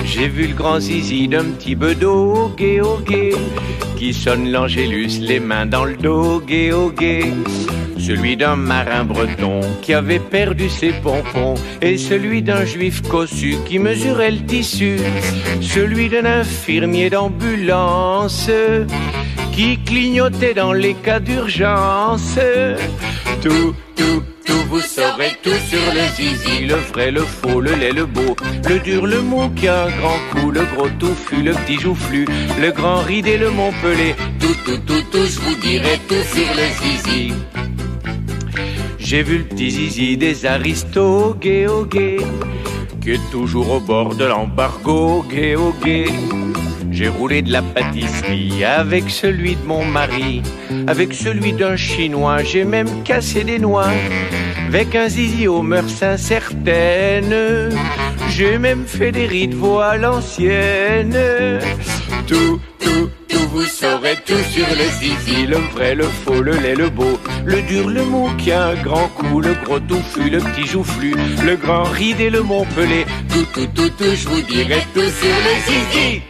J'ai 0.04 0.28
vu 0.28 0.46
le 0.48 0.54
grand 0.54 0.80
zizi 0.80 1.28
d'un 1.28 1.44
petit 1.44 1.74
bedeau 1.74 2.34
au 2.34 2.48
gué 2.48 2.80
au 2.80 2.98
qui 3.96 4.12
sonne 4.14 4.50
l'angélus 4.50 5.18
les 5.20 5.40
mains 5.40 5.66
dans 5.66 5.84
le 5.84 5.96
dos, 5.96 6.40
gué 6.40 6.72
au. 6.72 6.92
Celui 7.98 8.36
d'un 8.36 8.56
marin 8.56 9.04
breton 9.04 9.60
qui 9.80 9.94
avait 9.94 10.18
perdu 10.18 10.68
ses 10.68 10.92
pompons 10.92 11.54
et 11.80 11.96
celui 11.96 12.42
d'un 12.42 12.64
juif 12.64 13.00
cossu 13.08 13.56
qui 13.64 13.78
mesurait 13.78 14.30
le 14.30 14.44
tissu. 14.44 14.98
Celui 15.62 16.10
d'un 16.10 16.26
infirmier 16.26 17.08
d'ambulance 17.08 18.50
qui 19.52 19.78
clignotait 19.78 20.54
dans 20.54 20.72
les 20.72 20.94
cas 20.94 21.20
d'urgence. 21.20 22.38
Tout, 23.40 23.74
tout, 23.96 24.22
vous 24.68 24.80
saurez 24.80 25.32
tout 25.42 25.60
sur 25.68 25.86
le 25.92 26.04
zizi, 26.16 26.66
le 26.66 26.74
vrai, 26.74 27.10
le 27.10 27.22
faux, 27.22 27.60
le 27.60 27.74
laid, 27.74 27.92
le 27.92 28.06
beau, 28.06 28.36
le 28.68 28.78
dur, 28.80 29.06
le 29.06 29.20
mou 29.20 29.42
un 29.42 29.48
grand 29.48 30.18
coup, 30.32 30.50
le 30.50 30.64
gros 30.74 30.88
touffu, 30.98 31.42
le 31.42 31.52
petit 31.52 31.78
joufflu, 31.78 32.26
le 32.60 32.70
grand 32.70 33.00
ridé, 33.02 33.36
le 33.38 33.50
montpelé, 33.50 34.14
tout, 34.40 34.56
tout, 34.64 34.78
tout, 34.86 35.02
tout, 35.10 35.26
je 35.26 35.40
vous 35.40 35.54
dirai 35.56 35.98
tout 36.08 36.24
sur 36.34 36.48
le 36.60 36.66
zizi. 36.80 37.32
J'ai 38.98 39.22
vu 39.22 39.38
le 39.38 39.44
petit 39.44 39.70
zizi 39.70 40.16
des 40.16 40.46
aristos, 40.46 41.36
gay 41.40 41.66
au 41.66 41.84
gay, 41.84 42.18
qui 43.00 43.12
est 43.12 43.30
toujours 43.30 43.70
au 43.70 43.80
bord 43.80 44.14
de 44.14 44.24
l'embargo, 44.24 45.24
gay 45.30 45.56
au 45.56 45.72
gay. 45.84 46.06
J'ai 46.94 47.08
roulé 47.08 47.42
de 47.42 47.50
la 47.50 47.60
pâtisserie 47.60 48.64
avec 48.64 49.10
celui 49.10 49.56
de 49.56 49.66
mon 49.66 49.84
mari, 49.84 50.42
avec 50.86 51.12
celui 51.12 51.52
d'un 51.52 51.74
chinois, 51.74 52.44
j'ai 52.44 52.64
même 52.64 53.02
cassé 53.02 53.42
des 53.42 53.58
noix, 53.58 53.90
avec 54.68 54.94
un 54.94 55.08
zizi 55.08 55.48
aux 55.48 55.62
mœurs 55.62 56.04
incertaines. 56.04 57.70
J'ai 58.30 58.58
même 58.58 58.84
fait 58.86 59.10
des 59.10 59.26
rides 59.26 59.56
à 59.82 59.96
l'ancienne. 59.96 61.18
Tout, 62.28 62.60
tout, 62.78 63.10
tout, 63.28 63.48
vous 63.48 63.64
saurez 63.64 64.16
tout 64.24 64.44
sur 64.52 64.66
le 64.68 64.86
zizi, 65.00 65.46
le 65.48 65.56
vrai, 65.74 65.96
le 65.96 66.04
faux, 66.04 66.42
le 66.42 66.52
laid, 66.52 66.76
le 66.76 66.90
beau, 66.90 67.18
le 67.44 67.60
dur, 67.62 67.88
le 67.88 68.04
mou 68.04 68.30
qui 68.38 68.52
a 68.52 68.68
un 68.68 68.74
grand 68.74 69.08
coup, 69.08 69.40
le 69.40 69.54
gros 69.64 69.80
touffu, 69.80 70.30
le 70.30 70.38
petit 70.38 70.66
joufflu, 70.66 71.16
le 71.44 71.56
grand 71.56 71.82
ride 71.82 72.20
et 72.20 72.30
le 72.30 72.42
montpelé. 72.42 73.04
Tout, 73.28 73.46
tout, 73.52 73.66
tout, 73.74 73.90
tout, 73.98 74.14
je 74.14 74.28
vous 74.28 74.42
dirai 74.42 74.80
tout 74.94 75.00
sur 75.00 75.36
le 75.46 75.54
zizi. 75.66 76.22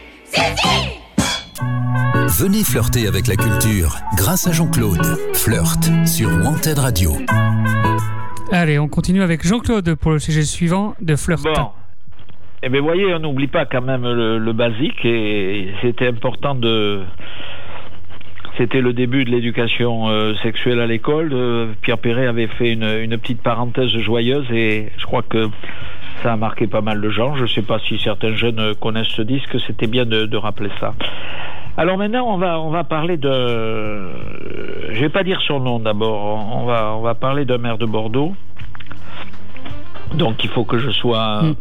Venez 2.39 2.65
flirter 2.65 3.07
avec 3.07 3.27
la 3.29 3.37
culture 3.37 3.97
grâce 4.17 4.47
à 4.47 4.53
Jean-Claude. 4.53 5.05
Flirt 5.35 5.85
sur 6.07 6.29
Wanted 6.29 6.79
Radio. 6.79 7.13
Allez, 8.51 8.79
on 8.79 8.89
continue 8.89 9.23
avec 9.23 9.47
Jean-Claude 9.47 9.95
pour 9.95 10.13
le 10.13 10.19
sujet 10.19 10.43
suivant 10.43 10.95
de 11.01 11.17
Flirt. 11.17 11.43
Bon. 11.45 11.71
Eh 12.63 12.69
bien, 12.69 12.81
voyez, 12.81 13.15
on 13.15 13.19
n'oublie 13.19 13.47
pas 13.47 13.67
quand 13.67 13.83
même 13.83 14.03
le, 14.03 14.39
le 14.39 14.53
basique 14.53 15.05
et 15.05 15.73
c'était 15.83 16.09
important 16.09 16.55
de. 16.55 17.03
C'était 18.57 18.81
le 18.81 18.93
début 18.93 19.25
de 19.25 19.31
l'éducation 19.31 20.09
euh, 20.09 20.35
sexuelle 20.43 20.81
à 20.81 20.87
l'école. 20.87 21.31
Euh, 21.33 21.73
Pierre 21.83 21.99
Perret 21.99 22.27
avait 22.27 22.47
fait 22.47 22.73
une, 22.73 22.85
une 22.85 23.19
petite 23.19 23.43
parenthèse 23.43 23.91
joyeuse 23.99 24.47
et 24.51 24.93
je 24.97 25.05
crois 25.05 25.23
que 25.23 25.49
ça 26.23 26.33
a 26.33 26.37
marqué 26.37 26.67
pas 26.67 26.81
mal 26.81 27.01
de 27.01 27.11
gens. 27.11 27.35
Je 27.37 27.43
ne 27.43 27.47
sais 27.49 27.63
pas 27.63 27.79
si 27.81 27.99
certains 27.99 28.35
jeunes 28.35 28.75
connaissent 28.81 29.09
ce 29.09 29.23
disque. 29.23 29.57
C'était 29.67 29.87
bien 29.87 30.05
de, 30.07 30.27
de 30.27 30.37
rappeler 30.37 30.71
ça. 30.81 30.95
Alors 31.77 31.99
maintenant, 31.99 32.25
on 32.29 32.39
va 32.39 32.61
on 32.61 32.71
va 32.71 32.85
parler 32.85 33.17
de. 33.17 34.09
Je 34.93 35.01
vais 35.01 35.09
pas 35.09 35.25
dire 35.25 35.41
son 35.47 35.61
nom 35.61 35.81
d'abord. 35.81 36.49
On 36.57 36.65
va 36.65 36.95
on 36.97 37.01
va 37.03 37.15
parler 37.15 37.45
d'un 37.45 37.59
maire 37.59 37.79
de 37.79 37.87
Bordeaux. 37.87 38.35
Donc 40.15 40.45
il 40.45 40.51
faut 40.51 40.65
que 40.65 40.79
je 40.79 40.91
sois 40.91 41.43
Mm. 41.43 41.55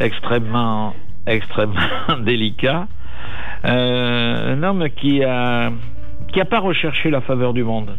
extrêmement 0.00 0.94
extrêmement 1.26 1.80
délicat. 2.24 2.86
Euh, 3.64 4.54
un 4.54 4.62
homme 4.62 4.88
qui 4.96 5.22
a 5.24 5.70
qui 6.32 6.40
a 6.40 6.44
pas 6.44 6.58
recherché 6.60 7.10
la 7.10 7.20
faveur 7.20 7.52
du 7.52 7.62
monde, 7.62 7.96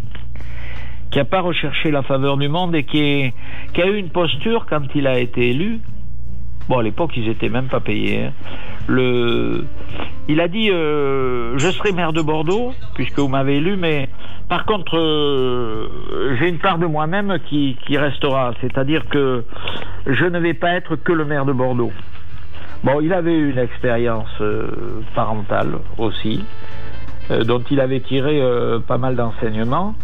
qui 1.11 1.19
a 1.19 1.25
pas 1.25 1.41
recherché 1.41 1.91
la 1.91 2.01
faveur 2.03 2.37
du 2.37 2.49
monde 2.49 2.75
et 2.75 2.83
qui, 2.83 2.99
est- 2.99 3.33
qui 3.73 3.81
a 3.81 3.87
eu 3.87 3.97
une 3.97 4.09
posture 4.09 4.65
quand 4.69 4.83
il 4.95 5.07
a 5.07 5.19
été 5.19 5.49
élu. 5.49 5.79
Bon, 6.67 6.79
à 6.79 6.83
l'époque, 6.83 7.11
ils 7.15 7.29
étaient 7.29 7.47
même 7.49 7.67
pas 7.67 7.79
payés. 7.79 8.25
hein. 8.25 8.33
Le, 8.87 9.65
il 10.27 10.39
a 10.41 10.47
dit 10.47 10.69
euh, 10.71 11.57
je 11.57 11.69
serai 11.71 11.91
maire 11.93 12.11
de 12.13 12.21
Bordeaux 12.21 12.73
puisque 12.93 13.19
vous 13.19 13.27
m'avez 13.29 13.57
élu, 13.57 13.75
mais 13.77 14.09
par 14.49 14.65
contre, 14.65 14.97
euh, 14.97 16.35
j'ai 16.39 16.49
une 16.49 16.57
part 16.59 16.77
de 16.77 16.85
moi-même 16.85 17.37
qui, 17.49 17.77
qui 17.85 17.97
restera, 17.97 18.53
c'est-à-dire 18.61 19.07
que 19.09 19.43
je 20.05 20.25
ne 20.25 20.39
vais 20.39 20.53
pas 20.53 20.71
être 20.71 20.95
que 20.95 21.11
le 21.13 21.25
maire 21.25 21.45
de 21.45 21.51
Bordeaux. 21.53 21.91
Bon, 22.83 23.01
il 23.01 23.11
avait 23.13 23.37
une 23.37 23.57
expérience 23.57 24.29
euh, 24.41 25.01
parentale 25.15 25.79
aussi, 25.97 26.43
euh, 27.31 27.43
dont 27.43 27.63
il 27.71 27.79
avait 27.81 27.99
tiré 28.01 28.41
euh, 28.41 28.79
pas 28.79 28.97
mal 28.97 29.15
d'enseignements. 29.15 29.95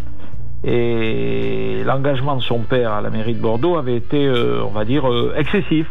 Et 0.63 1.83
l'engagement 1.85 2.37
de 2.37 2.41
son 2.41 2.59
père 2.59 2.93
à 2.93 3.01
la 3.01 3.09
mairie 3.09 3.33
de 3.33 3.41
Bordeaux 3.41 3.77
avait 3.77 3.97
été, 3.97 4.25
euh, 4.25 4.63
on 4.63 4.71
va 4.71 4.85
dire, 4.85 5.09
euh, 5.09 5.33
excessif. 5.37 5.87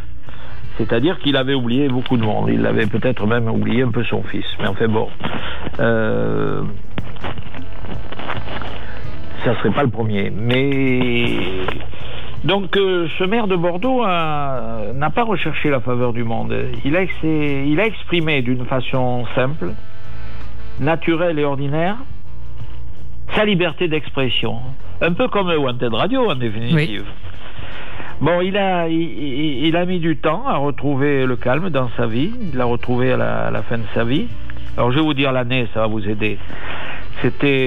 C'est-à-dire 0.79 1.19
qu'il 1.19 1.37
avait 1.37 1.55
oublié 1.55 1.89
beaucoup 1.89 2.17
de 2.17 2.23
monde. 2.23 2.49
Il 2.51 2.65
avait 2.65 2.87
peut-être 2.87 3.27
même 3.27 3.49
oublié 3.49 3.83
un 3.83 3.91
peu 3.91 4.03
son 4.05 4.23
fils. 4.23 4.47
Mais 4.61 4.69
enfin 4.69 4.89
bon. 4.89 5.09
Euh, 5.81 6.63
ça 9.45 9.55
serait 9.57 9.71
pas 9.71 9.83
le 9.83 9.91
premier. 9.91 10.31
Mais 10.31 11.37
donc 12.45 12.77
euh, 12.79 13.07
ce 13.19 13.25
maire 13.25 13.49
de 13.49 13.57
Bordeaux 13.57 14.03
n'a 14.03 15.11
pas 15.15 15.25
recherché 15.25 15.69
la 15.69 15.81
faveur 15.81 16.15
du 16.15 16.25
monde. 16.25 16.55
Il 16.85 16.97
a 16.97 17.87
exprimé 17.87 18.41
d'une 18.41 18.65
façon 18.65 19.27
simple, 19.35 19.73
naturelle 20.81 21.39
et 21.39 21.45
ordinaire 21.45 21.99
sa 23.35 23.45
liberté 23.45 23.89
d'expression. 23.89 24.61
Un 25.01 25.13
peu 25.13 25.29
comme 25.29 25.49
Wanted 25.49 25.95
Radio 25.95 26.31
en 26.31 26.35
définitive. 26.35 27.05
Bon, 28.21 28.41
il 28.41 28.57
a, 28.57 28.89
il, 28.89 29.77
a 29.77 29.85
mis 29.85 29.99
du 29.99 30.17
temps 30.17 30.47
à 30.47 30.57
retrouver 30.57 31.27
le 31.27 31.37
calme 31.37 31.71
dans 31.71 31.91
sa 31.97 32.07
vie. 32.07 32.31
Il 32.41 32.57
l'a 32.57 32.65
retrouvé 32.67 33.13
à 33.13 33.17
la, 33.17 33.47
à 33.47 33.51
la 33.51 33.63
fin 33.63 33.79
de 33.79 33.87
sa 33.95 34.05
vie. 34.05 34.29
Alors, 34.77 34.93
je 34.93 34.99
vais 34.99 35.05
vous 35.05 35.15
dire 35.15 35.33
l'année, 35.33 35.67
ça 35.75 35.81
va 35.81 35.87
vous 35.87 36.09
aider. 36.09 36.39
C'était 37.21 37.59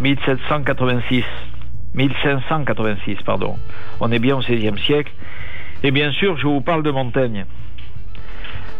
1786. 0.00 1.24
1586, 1.94 3.16
pardon. 3.24 3.56
On 4.00 4.12
est 4.12 4.20
bien 4.20 4.36
au 4.36 4.40
XVIe 4.40 4.78
siècle. 4.86 5.12
Et 5.82 5.90
bien 5.90 6.12
sûr, 6.12 6.36
je 6.36 6.46
vous 6.46 6.60
parle 6.60 6.82
de 6.82 6.90
Montaigne. 6.90 7.46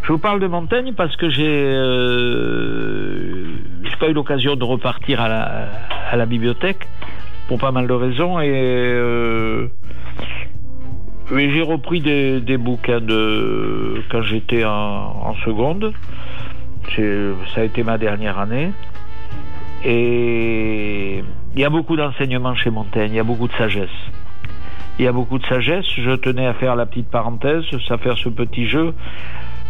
Je 0.02 0.12
vous 0.12 0.18
parle 0.18 0.40
de 0.40 0.46
Montaigne 0.46 0.92
parce 0.96 1.16
que 1.16 1.28
j'ai 1.30 1.46
euh, 1.46 3.30
j'ai 3.30 3.39
pas 4.00 4.08
eu 4.08 4.12
l'occasion 4.12 4.56
de 4.56 4.64
repartir 4.64 5.20
à 5.20 5.28
la, 5.28 5.68
à 6.10 6.16
la 6.16 6.26
bibliothèque 6.26 6.88
pour 7.46 7.58
pas 7.58 7.70
mal 7.70 7.86
de 7.86 7.92
raisons 7.92 8.40
et 8.40 8.50
euh, 8.50 9.68
oui, 11.30 11.50
j'ai 11.54 11.62
repris 11.62 12.00
des, 12.00 12.40
des 12.40 12.56
bouquins 12.56 13.00
de 13.00 14.02
quand 14.10 14.22
j'étais 14.22 14.64
en, 14.64 14.70
en 14.70 15.34
seconde. 15.44 15.92
Ça 16.96 17.60
a 17.60 17.64
été 17.64 17.84
ma 17.84 17.98
dernière 17.98 18.38
année. 18.38 18.72
Et 19.84 21.22
il 21.54 21.60
y 21.60 21.64
a 21.64 21.70
beaucoup 21.70 21.96
d'enseignements 21.96 22.54
chez 22.56 22.70
Montaigne, 22.70 23.12
il 23.12 23.16
y 23.16 23.20
a 23.20 23.24
beaucoup 23.24 23.46
de 23.46 23.52
sagesse. 23.52 23.88
Il 24.98 25.04
y 25.04 25.08
a 25.08 25.12
beaucoup 25.12 25.38
de 25.38 25.46
sagesse. 25.46 25.86
Je 25.96 26.16
tenais 26.16 26.46
à 26.46 26.54
faire 26.54 26.74
la 26.74 26.84
petite 26.84 27.08
parenthèse, 27.08 27.64
à 27.88 27.98
faire 27.98 28.18
ce 28.18 28.28
petit 28.28 28.66
jeu. 28.66 28.92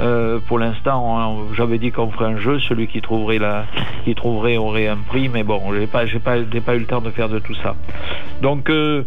Euh, 0.01 0.39
pour 0.47 0.59
l'instant, 0.59 1.53
j'avais 1.55 1.79
dit 1.79 1.93
qu'on 1.93 2.11
ferait 2.11 2.33
un 2.33 2.39
jeu. 2.39 2.59
Celui 2.61 2.87
qui 2.89 3.01
trouverait 3.01 3.39
la, 3.39 3.67
qui 4.05 4.15
trouverait 4.15 4.57
aurait 4.57 4.89
un 4.89 4.97
prix, 4.97 5.29
mais 5.29 5.43
bon, 5.43 5.61
j'ai 5.75 5.87
pas, 5.87 6.07
j'ai 6.07 6.19
pas, 6.19 6.37
j'ai 6.51 6.61
pas 6.61 6.75
eu 6.75 6.81
le 6.81 6.87
temps 6.87 7.01
de 7.01 7.11
faire 7.11 7.29
de 7.29 7.39
tout 7.39 7.55
ça. 7.57 7.77
Donc, 8.41 8.71
euh, 8.71 9.05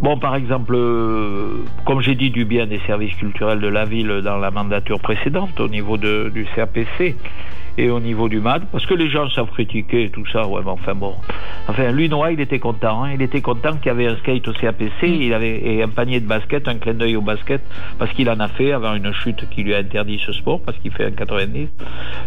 bon, 0.00 0.18
par 0.18 0.36
exemple, 0.36 0.74
euh, 0.76 1.64
comme 1.84 2.00
j'ai 2.00 2.14
dit 2.14 2.30
du 2.30 2.44
bien 2.44 2.66
des 2.66 2.80
services 2.86 3.14
culturels 3.16 3.60
de 3.60 3.68
la 3.68 3.84
ville 3.84 4.20
dans 4.22 4.36
la 4.36 4.50
mandature 4.50 5.00
précédente, 5.00 5.58
au 5.58 5.68
niveau 5.68 5.96
de, 5.96 6.30
du 6.32 6.46
CAPC 6.54 7.16
et 7.78 7.90
au 7.90 8.00
niveau 8.00 8.28
du 8.28 8.40
MAD, 8.40 8.66
parce 8.70 8.86
que 8.86 8.94
les 8.94 9.08
gens 9.08 9.28
savent 9.30 9.50
critiquer 9.50 10.04
et 10.04 10.10
tout 10.10 10.26
ça, 10.26 10.46
ouais, 10.46 10.60
mais 10.64 10.70
enfin 10.70 10.94
bon. 10.94 11.14
Enfin, 11.68 11.90
lui, 11.90 12.08
Noah, 12.08 12.32
il 12.32 12.40
était 12.40 12.58
content. 12.58 13.04
hein. 13.04 13.12
Il 13.14 13.22
était 13.22 13.40
content 13.40 13.76
qu'il 13.76 13.86
y 13.86 13.90
avait 13.90 14.06
un 14.06 14.16
skate 14.16 14.46
au 14.48 14.52
CAPC, 14.52 15.02
il 15.02 15.32
avait 15.32 15.60
et 15.64 15.82
un 15.82 15.88
panier 15.88 16.20
de 16.20 16.26
basket, 16.26 16.68
un 16.68 16.76
clin 16.76 16.94
d'œil 16.94 17.16
au 17.16 17.22
basket, 17.22 17.62
parce 17.98 18.12
qu'il 18.12 18.28
en 18.30 18.40
a 18.40 18.48
fait 18.48 18.72
avant 18.72 18.94
une 18.94 19.12
chute 19.12 19.48
qui 19.50 19.62
lui 19.62 19.74
a 19.74 19.78
interdit 19.78 20.20
ce 20.24 20.32
sport, 20.32 20.60
parce 20.60 20.76
qu'il 20.78 20.92
fait 20.92 21.06
un 21.06 21.12
90. 21.12 21.68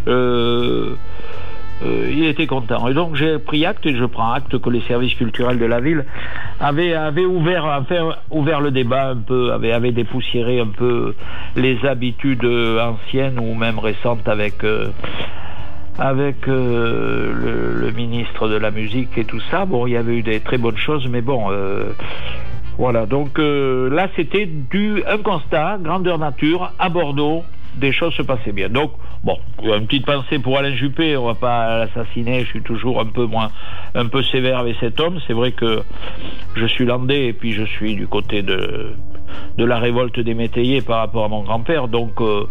Euh, 0.07 0.95
euh, 1.83 2.09
il 2.09 2.25
était 2.25 2.47
content. 2.47 2.87
Et 2.87 2.93
donc 2.93 3.15
j'ai 3.15 3.37
pris 3.37 3.65
acte 3.65 3.85
et 3.85 3.95
je 3.95 4.05
prends 4.05 4.31
acte 4.31 4.57
que 4.59 4.69
les 4.69 4.81
services 4.81 5.13
culturels 5.15 5.59
de 5.59 5.65
la 5.65 5.81
ville 5.81 6.05
avaient, 6.59 7.25
ouvert, 7.25 7.83
ouvert 8.31 8.61
le 8.61 8.71
débat 8.71 9.09
un 9.09 9.17
peu, 9.17 9.51
avaient, 9.51 9.91
dépoussiéré 9.91 10.59
un 10.59 10.67
peu 10.67 11.15
les 11.55 11.85
habitudes 11.85 12.45
anciennes 12.45 13.39
ou 13.39 13.55
même 13.55 13.79
récentes 13.79 14.27
avec, 14.27 14.63
euh, 14.63 14.87
avec 15.99 16.47
euh, 16.47 17.33
le, 17.33 17.87
le 17.87 17.91
ministre 17.91 18.47
de 18.47 18.55
la 18.55 18.71
musique 18.71 19.17
et 19.17 19.25
tout 19.25 19.41
ça. 19.51 19.65
Bon, 19.65 19.85
il 19.85 19.93
y 19.93 19.97
avait 19.97 20.17
eu 20.17 20.23
des 20.23 20.39
très 20.39 20.57
bonnes 20.57 20.77
choses, 20.77 21.07
mais 21.09 21.21
bon. 21.21 21.51
euh, 21.51 21.91
voilà, 22.77 23.05
donc 23.05 23.37
là 23.37 24.09
c'était 24.17 24.45
du 24.45 25.01
un 25.07 25.19
constat, 25.19 25.77
grandeur 25.81 26.19
nature, 26.19 26.73
à 26.77 26.89
Bordeaux, 26.89 27.43
des 27.77 27.91
choses 27.91 28.13
se 28.13 28.21
passaient 28.21 28.51
bien. 28.51 28.69
Donc, 28.69 28.91
bon, 29.25 29.37
une 29.63 29.85
petite 29.87 30.05
pensée 30.05 30.39
pour 30.39 30.57
Alain 30.57 30.73
Juppé, 30.75 31.17
on 31.17 31.25
va 31.25 31.33
pas 31.33 31.79
l'assassiner, 31.79 32.41
je 32.41 32.45
suis 32.45 32.61
toujours 32.61 33.01
un 33.01 33.07
peu 33.07 33.25
moins, 33.25 33.49
un 33.93 34.05
peu 34.07 34.23
sévère 34.23 34.59
avec 34.59 34.77
cet 34.79 34.99
homme. 35.01 35.19
C'est 35.27 35.33
vrai 35.33 35.51
que 35.51 35.81
je 36.55 36.65
suis 36.65 36.85
landais 36.85 37.25
et 37.27 37.33
puis 37.33 37.51
je 37.51 37.63
suis 37.63 37.95
du 37.95 38.07
côté 38.07 38.41
de, 38.43 38.93
de 39.57 39.65
la 39.65 39.79
révolte 39.79 40.19
des 40.19 40.33
métayers 40.35 40.81
par 40.81 40.99
rapport 40.99 41.25
à 41.25 41.27
mon 41.27 41.43
grand-père, 41.43 41.87
donc 41.89 42.21
euh, 42.21 42.45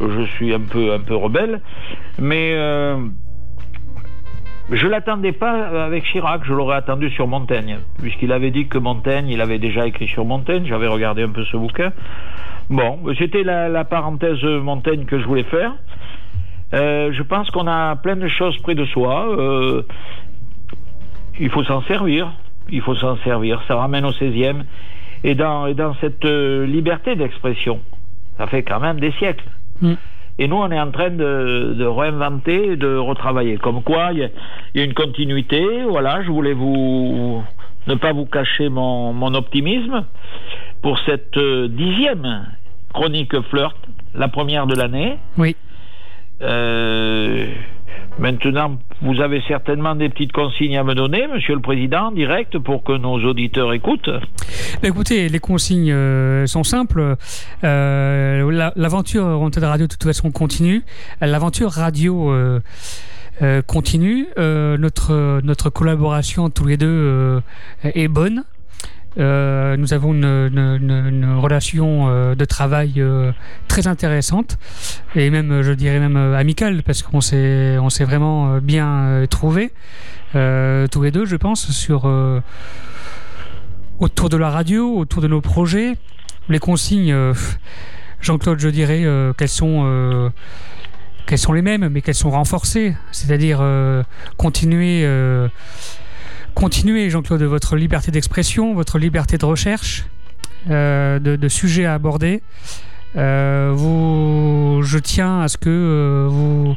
je 0.00 0.22
suis 0.36 0.54
un 0.54 0.60
peu, 0.60 0.92
un 0.92 1.00
peu 1.00 1.16
rebelle. 1.16 1.60
Mais. 2.18 2.52
euh, 2.54 2.96
Je 4.72 4.86
l'attendais 4.86 5.32
pas 5.32 5.84
avec 5.84 6.04
Chirac, 6.04 6.42
je 6.44 6.52
l'aurais 6.54 6.76
attendu 6.76 7.10
sur 7.10 7.26
Montaigne, 7.26 7.78
puisqu'il 8.00 8.30
avait 8.30 8.52
dit 8.52 8.68
que 8.68 8.78
Montaigne, 8.78 9.26
il 9.28 9.40
avait 9.40 9.58
déjà 9.58 9.84
écrit 9.84 10.06
sur 10.06 10.24
Montaigne, 10.24 10.64
j'avais 10.68 10.86
regardé 10.86 11.24
un 11.24 11.32
peu 11.32 11.44
ce 11.44 11.56
bouquin. 11.56 11.90
Bon, 12.68 13.00
c'était 13.18 13.42
la, 13.42 13.68
la 13.68 13.82
parenthèse 13.84 14.44
Montaigne 14.44 15.06
que 15.06 15.18
je 15.18 15.24
voulais 15.26 15.42
faire. 15.42 15.72
Euh, 16.72 17.12
je 17.12 17.22
pense 17.22 17.50
qu'on 17.50 17.66
a 17.66 17.96
plein 17.96 18.16
de 18.16 18.28
choses 18.28 18.56
près 18.58 18.74
de 18.74 18.84
soi. 18.86 19.26
euh, 19.36 19.82
il 21.38 21.50
faut 21.50 21.64
s'en 21.64 21.82
servir. 21.82 22.32
Il 22.70 22.80
faut 22.82 22.94
s'en 22.94 23.16
servir. 23.18 23.60
Ça 23.66 23.76
ramène 23.76 24.04
au 24.04 24.12
16e. 24.12 24.62
Et 25.24 25.34
dans, 25.34 25.66
et 25.66 25.74
dans 25.74 25.94
cette 26.00 26.24
euh, 26.24 26.64
liberté 26.66 27.14
d'expression, 27.16 27.80
ça 28.38 28.46
fait 28.46 28.62
quand 28.62 28.80
même 28.80 29.00
des 29.00 29.12
siècles. 29.12 29.44
Mm. 29.82 29.94
Et 30.38 30.48
nous, 30.48 30.56
on 30.56 30.70
est 30.70 30.80
en 30.80 30.90
train 30.90 31.10
de, 31.10 31.74
de 31.76 31.84
réinventer, 31.84 32.76
de 32.76 32.96
retravailler. 32.96 33.58
Comme 33.58 33.82
quoi, 33.82 34.10
il 34.12 34.18
y, 34.74 34.78
y 34.78 34.80
a 34.80 34.84
une 34.84 34.94
continuité. 34.94 35.62
Voilà, 35.88 36.22
je 36.22 36.30
voulais 36.30 36.54
vous 36.54 37.42
ne 37.86 37.94
pas 37.96 38.12
vous 38.12 38.24
cacher 38.26 38.68
mon, 38.68 39.12
mon 39.12 39.34
optimisme 39.34 40.04
pour 40.82 40.98
cette 41.00 41.36
euh, 41.36 41.68
dixième 41.68 42.46
chronique 42.94 43.38
flirt, 43.50 43.76
la 44.14 44.28
première 44.28 44.66
de 44.66 44.74
l'année. 44.76 45.18
Oui. 45.36 45.56
Euh, 46.42 47.46
maintenant, 48.18 48.78
vous 49.02 49.20
avez 49.20 49.42
certainement 49.48 49.94
des 49.94 50.08
petites 50.08 50.32
consignes 50.32 50.76
à 50.78 50.84
me 50.84 50.94
donner, 50.94 51.26
Monsieur 51.26 51.54
le 51.54 51.60
Président, 51.60 52.10
direct, 52.12 52.58
pour 52.58 52.82
que 52.82 52.92
nos 52.96 53.18
auditeurs 53.24 53.72
écoutent. 53.72 54.10
Bah, 54.82 54.88
écoutez, 54.88 55.28
les 55.28 55.38
consignes 55.38 55.90
euh, 55.92 56.46
sont 56.46 56.64
simples. 56.64 57.16
Euh, 57.64 58.50
la- 58.52 58.72
L'aventure 58.76 59.24
Wanted 59.24 59.64
Radio, 59.64 59.86
de 59.86 59.92
toute 59.92 60.04
façon, 60.04 60.30
continue. 60.30 60.82
L'aventure 61.20 61.70
radio 61.70 62.32
euh, 62.32 62.60
continue. 63.66 64.26
Notre, 64.38 65.40
notre 65.42 65.70
collaboration 65.70 66.50
tous 66.50 66.66
les 66.66 66.76
deux 66.76 67.40
est 67.84 68.08
bonne. 68.08 68.44
Euh, 69.18 69.76
nous 69.76 69.92
avons 69.92 70.12
une, 70.14 71.38
relation 71.38 72.08
euh, 72.08 72.34
de 72.36 72.44
travail 72.44 72.94
euh, 72.98 73.32
très 73.66 73.88
intéressante 73.88 74.56
et 75.16 75.30
même, 75.30 75.62
je 75.62 75.72
dirais 75.72 75.98
même 75.98 76.16
amicale 76.16 76.82
parce 76.84 77.02
qu'on 77.02 77.20
s'est, 77.20 77.76
on 77.78 77.90
s'est 77.90 78.04
vraiment 78.04 78.58
bien 78.58 79.24
trouvés 79.28 79.72
tous 80.32 81.02
les 81.02 81.10
deux, 81.10 81.24
je 81.24 81.36
pense, 81.36 81.70
sur 81.72 82.08
autour 83.98 84.28
de 84.28 84.36
la 84.36 84.50
radio, 84.50 84.96
autour 84.96 85.22
de 85.22 85.28
nos 85.28 85.40
projets. 85.40 85.96
Les 86.48 86.60
consignes, 86.60 87.14
Jean-Claude, 88.20 88.60
je 88.60 88.68
dirais 88.68 89.04
qu'elles 89.36 89.48
sont, 89.48 90.30
qu'elles 91.26 91.38
sont 91.38 91.52
les 91.52 91.62
mêmes, 91.62 91.88
mais 91.88 92.00
qu'elles 92.00 92.14
sont 92.14 92.30
renforcées. 92.30 92.94
C'est-à-dire 93.10 93.60
continuer, 94.36 95.04
continuer, 96.60 97.08
Jean-Claude, 97.08 97.42
votre 97.44 97.74
liberté 97.74 98.10
d'expression, 98.10 98.74
votre 98.74 98.98
liberté 98.98 99.38
de 99.38 99.46
recherche, 99.46 100.04
euh, 100.68 101.18
de, 101.18 101.48
sujets 101.48 101.86
à 101.86 101.94
aborder. 101.94 102.42
Euh, 103.16 104.82
je 104.82 104.98
tiens 104.98 105.40
à 105.40 105.48
ce 105.48 105.56
que 105.56 105.70
euh, 105.70 106.74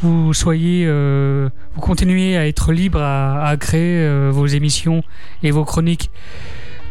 vous 0.00 0.32
soyez, 0.32 0.86
vous 0.86 1.80
continuez 1.80 2.36
à 2.36 2.46
être 2.46 2.72
libre 2.72 3.02
à, 3.02 3.52
créer 3.58 4.30
vos 4.30 4.46
émissions 4.46 5.02
et 5.42 5.50
vos 5.50 5.64
chroniques 5.64 6.12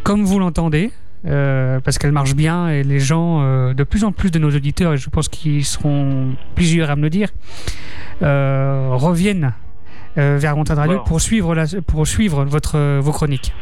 comme 0.02 0.22
vous 0.24 0.38
l'entendez, 0.38 0.90
parce 1.24 1.96
qu'elles 1.96 2.12
marchent 2.12 2.36
bien 2.36 2.68
et 2.68 2.82
les 2.82 3.00
gens, 3.00 3.72
de 3.72 3.82
plus 3.82 4.04
en 4.04 4.12
plus 4.12 4.30
de 4.30 4.38
nos 4.38 4.54
auditeurs, 4.54 4.92
et 4.92 4.98
je 4.98 5.08
pense 5.08 5.30
qu'ils 5.30 5.64
seront 5.64 6.34
plusieurs 6.54 6.90
à 6.90 6.96
me 6.96 7.02
le 7.02 7.10
dire, 7.10 7.30
reviennent 8.20 9.54
vers 10.38 10.56
Montagne 10.56 10.78
Radio 10.78 10.98
Bon. 10.98 11.04
pour 11.04 11.20
suivre, 11.20 11.54
la, 11.54 11.64
pour 11.86 12.06
suivre 12.06 12.44
votre, 12.44 12.76
euh, 12.76 13.00
vos 13.02 13.12
chroniques. 13.12 13.52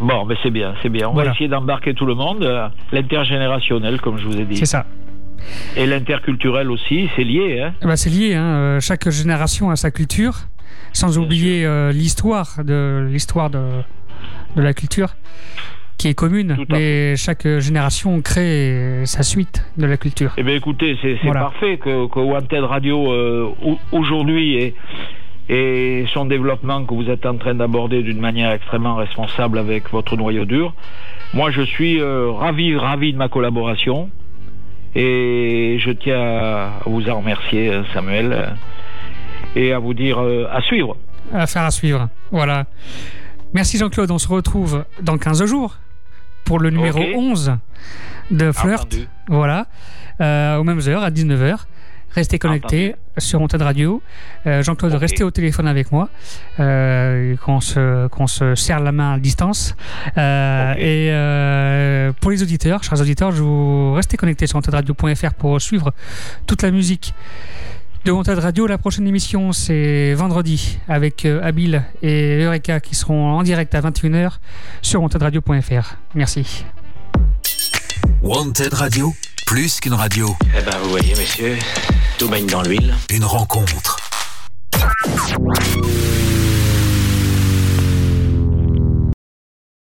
Bon, 0.00 0.24
mais 0.26 0.34
c'est 0.42 0.50
bien, 0.50 0.74
c'est 0.82 0.88
bien. 0.88 1.08
On 1.08 1.12
Voilà. 1.12 1.30
va 1.30 1.34
essayer 1.34 1.48
d'embarquer 1.48 1.94
tout 1.94 2.06
le 2.06 2.14
monde, 2.14 2.42
euh, 2.42 2.68
l'intergénérationnel, 2.92 4.00
comme 4.00 4.18
je 4.18 4.26
vous 4.26 4.36
ai 4.38 4.44
dit. 4.44 4.56
C'est 4.56 4.66
ça. 4.66 4.86
Et 5.76 5.86
l'interculturel 5.86 6.70
aussi, 6.70 7.08
c'est 7.16 7.24
lié. 7.24 7.60
Hein 7.62 7.74
Eh 7.82 7.86
ben, 7.86 7.96
c'est 7.96 8.10
lié, 8.10 8.34
hein, 8.34 8.42
euh, 8.44 8.80
chaque 8.80 9.08
génération 9.10 9.70
a 9.70 9.76
sa 9.76 9.90
culture, 9.90 10.34
sans 10.92 11.18
oublier 11.18 11.64
euh, 11.66 11.92
l'histoire 11.92 12.60
de 12.64 13.06
l'histoire 13.10 13.50
de, 13.50 13.60
de 14.56 14.62
la 14.62 14.72
culture 14.72 15.14
qui 15.98 16.08
est 16.08 16.14
commune, 16.14 16.56
mais 16.68 17.14
chaque 17.16 17.46
génération 17.58 18.20
crée 18.22 19.02
sa 19.04 19.22
suite 19.22 19.64
de 19.76 19.86
la 19.86 19.96
culture. 19.96 20.32
Eh 20.36 20.42
bien, 20.42 20.54
écoutez, 20.56 20.98
c'est 21.00 21.16
Voilà. 21.22 21.40
parfait 21.42 21.76
que, 21.78 22.08
que 22.08 22.18
Wanted 22.18 22.64
Radio, 22.64 23.12
euh, 23.12 23.48
au- 23.62 23.78
aujourd'hui, 23.92 24.56
et, 24.56 24.74
et 25.52 26.06
son 26.14 26.24
développement 26.24 26.86
que 26.86 26.94
vous 26.94 27.10
êtes 27.10 27.26
en 27.26 27.36
train 27.36 27.54
d'aborder 27.54 28.02
d'une 28.02 28.18
manière 28.18 28.52
extrêmement 28.52 28.94
responsable 28.96 29.58
avec 29.58 29.90
votre 29.90 30.16
noyau 30.16 30.46
dur. 30.46 30.72
Moi, 31.34 31.50
je 31.50 31.60
suis 31.60 32.00
euh, 32.00 32.30
ravi, 32.30 32.74
ravi 32.74 33.12
de 33.12 33.18
ma 33.18 33.28
collaboration. 33.28 34.08
Et 34.94 35.76
je 35.78 35.90
tiens 35.90 36.20
à 36.20 36.70
vous 36.86 37.06
en 37.10 37.18
remercier, 37.18 37.68
euh, 37.68 37.82
Samuel, 37.92 38.32
euh, 38.32 38.46
et 39.54 39.74
à 39.74 39.78
vous 39.78 39.92
dire 39.92 40.22
euh, 40.22 40.48
à 40.50 40.62
suivre. 40.62 40.96
Affaire 41.34 41.64
à 41.64 41.70
suivre. 41.70 42.08
Voilà. 42.30 42.64
Merci 43.52 43.76
Jean-Claude, 43.76 44.10
on 44.10 44.18
se 44.18 44.28
retrouve 44.28 44.86
dans 45.02 45.18
15 45.18 45.44
jours 45.44 45.76
pour 46.46 46.60
le 46.60 46.70
numéro 46.70 46.98
Ok. 46.98 47.08
11 47.14 47.56
de 48.30 48.52
Flirt. 48.52 48.86
Entendu. 48.86 49.08
Voilà. 49.28 49.66
Euh, 50.22 50.56
aux 50.56 50.64
mêmes 50.64 50.80
heures, 50.88 51.02
à 51.02 51.10
19h. 51.10 51.66
Restez 52.14 52.38
connectés 52.38 52.94
sur 53.18 53.40
Montagne 53.40 53.62
Radio. 53.62 54.02
Euh, 54.46 54.62
Jean-Claude, 54.62 54.94
restez 54.94 55.24
au 55.24 55.30
téléphone 55.30 55.66
avec 55.66 55.92
moi. 55.92 56.08
Euh, 56.60 57.36
qu'on 57.36 57.60
se, 57.60 58.08
qu'on 58.08 58.26
se 58.26 58.54
serre 58.54 58.80
la 58.80 58.92
main 58.92 59.14
à 59.14 59.18
distance. 59.18 59.74
Euh. 60.18 60.74
Et 60.74 61.10
euh, 61.10 62.12
pour 62.20 62.30
les 62.30 62.42
auditeurs, 62.42 62.82
chers 62.84 63.00
auditeurs, 63.00 63.32
je 63.32 63.42
vous 63.42 63.94
restez 63.94 64.16
connectés 64.16 64.46
sur 64.46 64.56
montadradio.fr 64.56 65.34
pour 65.34 65.60
suivre 65.60 65.92
toute 66.46 66.62
la 66.62 66.70
musique 66.70 67.14
de 68.04 68.12
Montade 68.12 68.38
Radio. 68.38 68.66
La 68.66 68.78
prochaine 68.78 69.06
émission, 69.06 69.52
c'est 69.52 70.14
vendredi 70.14 70.78
avec 70.88 71.24
euh, 71.24 71.40
Abil 71.42 71.82
et 72.02 72.42
Eureka 72.42 72.80
qui 72.80 72.94
seront 72.94 73.30
en 73.32 73.42
direct 73.42 73.74
à 73.74 73.80
21h 73.80 74.38
sur 74.80 75.00
montadradio.fr. 75.00 75.96
Merci. 76.14 76.64
Wanted 78.22 78.74
Radio, 78.74 79.12
plus 79.52 79.80
qu'une 79.80 79.92
radio, 79.92 80.34
Eh 80.56 80.62
ben, 80.62 80.78
vous 80.82 80.88
voyez, 80.88 81.14
messieurs, 81.14 81.58
tout 82.16 82.26
baigne 82.26 82.46
dans 82.46 82.62
l'huile. 82.62 82.94
une 83.10 83.26
rencontre. 83.26 83.98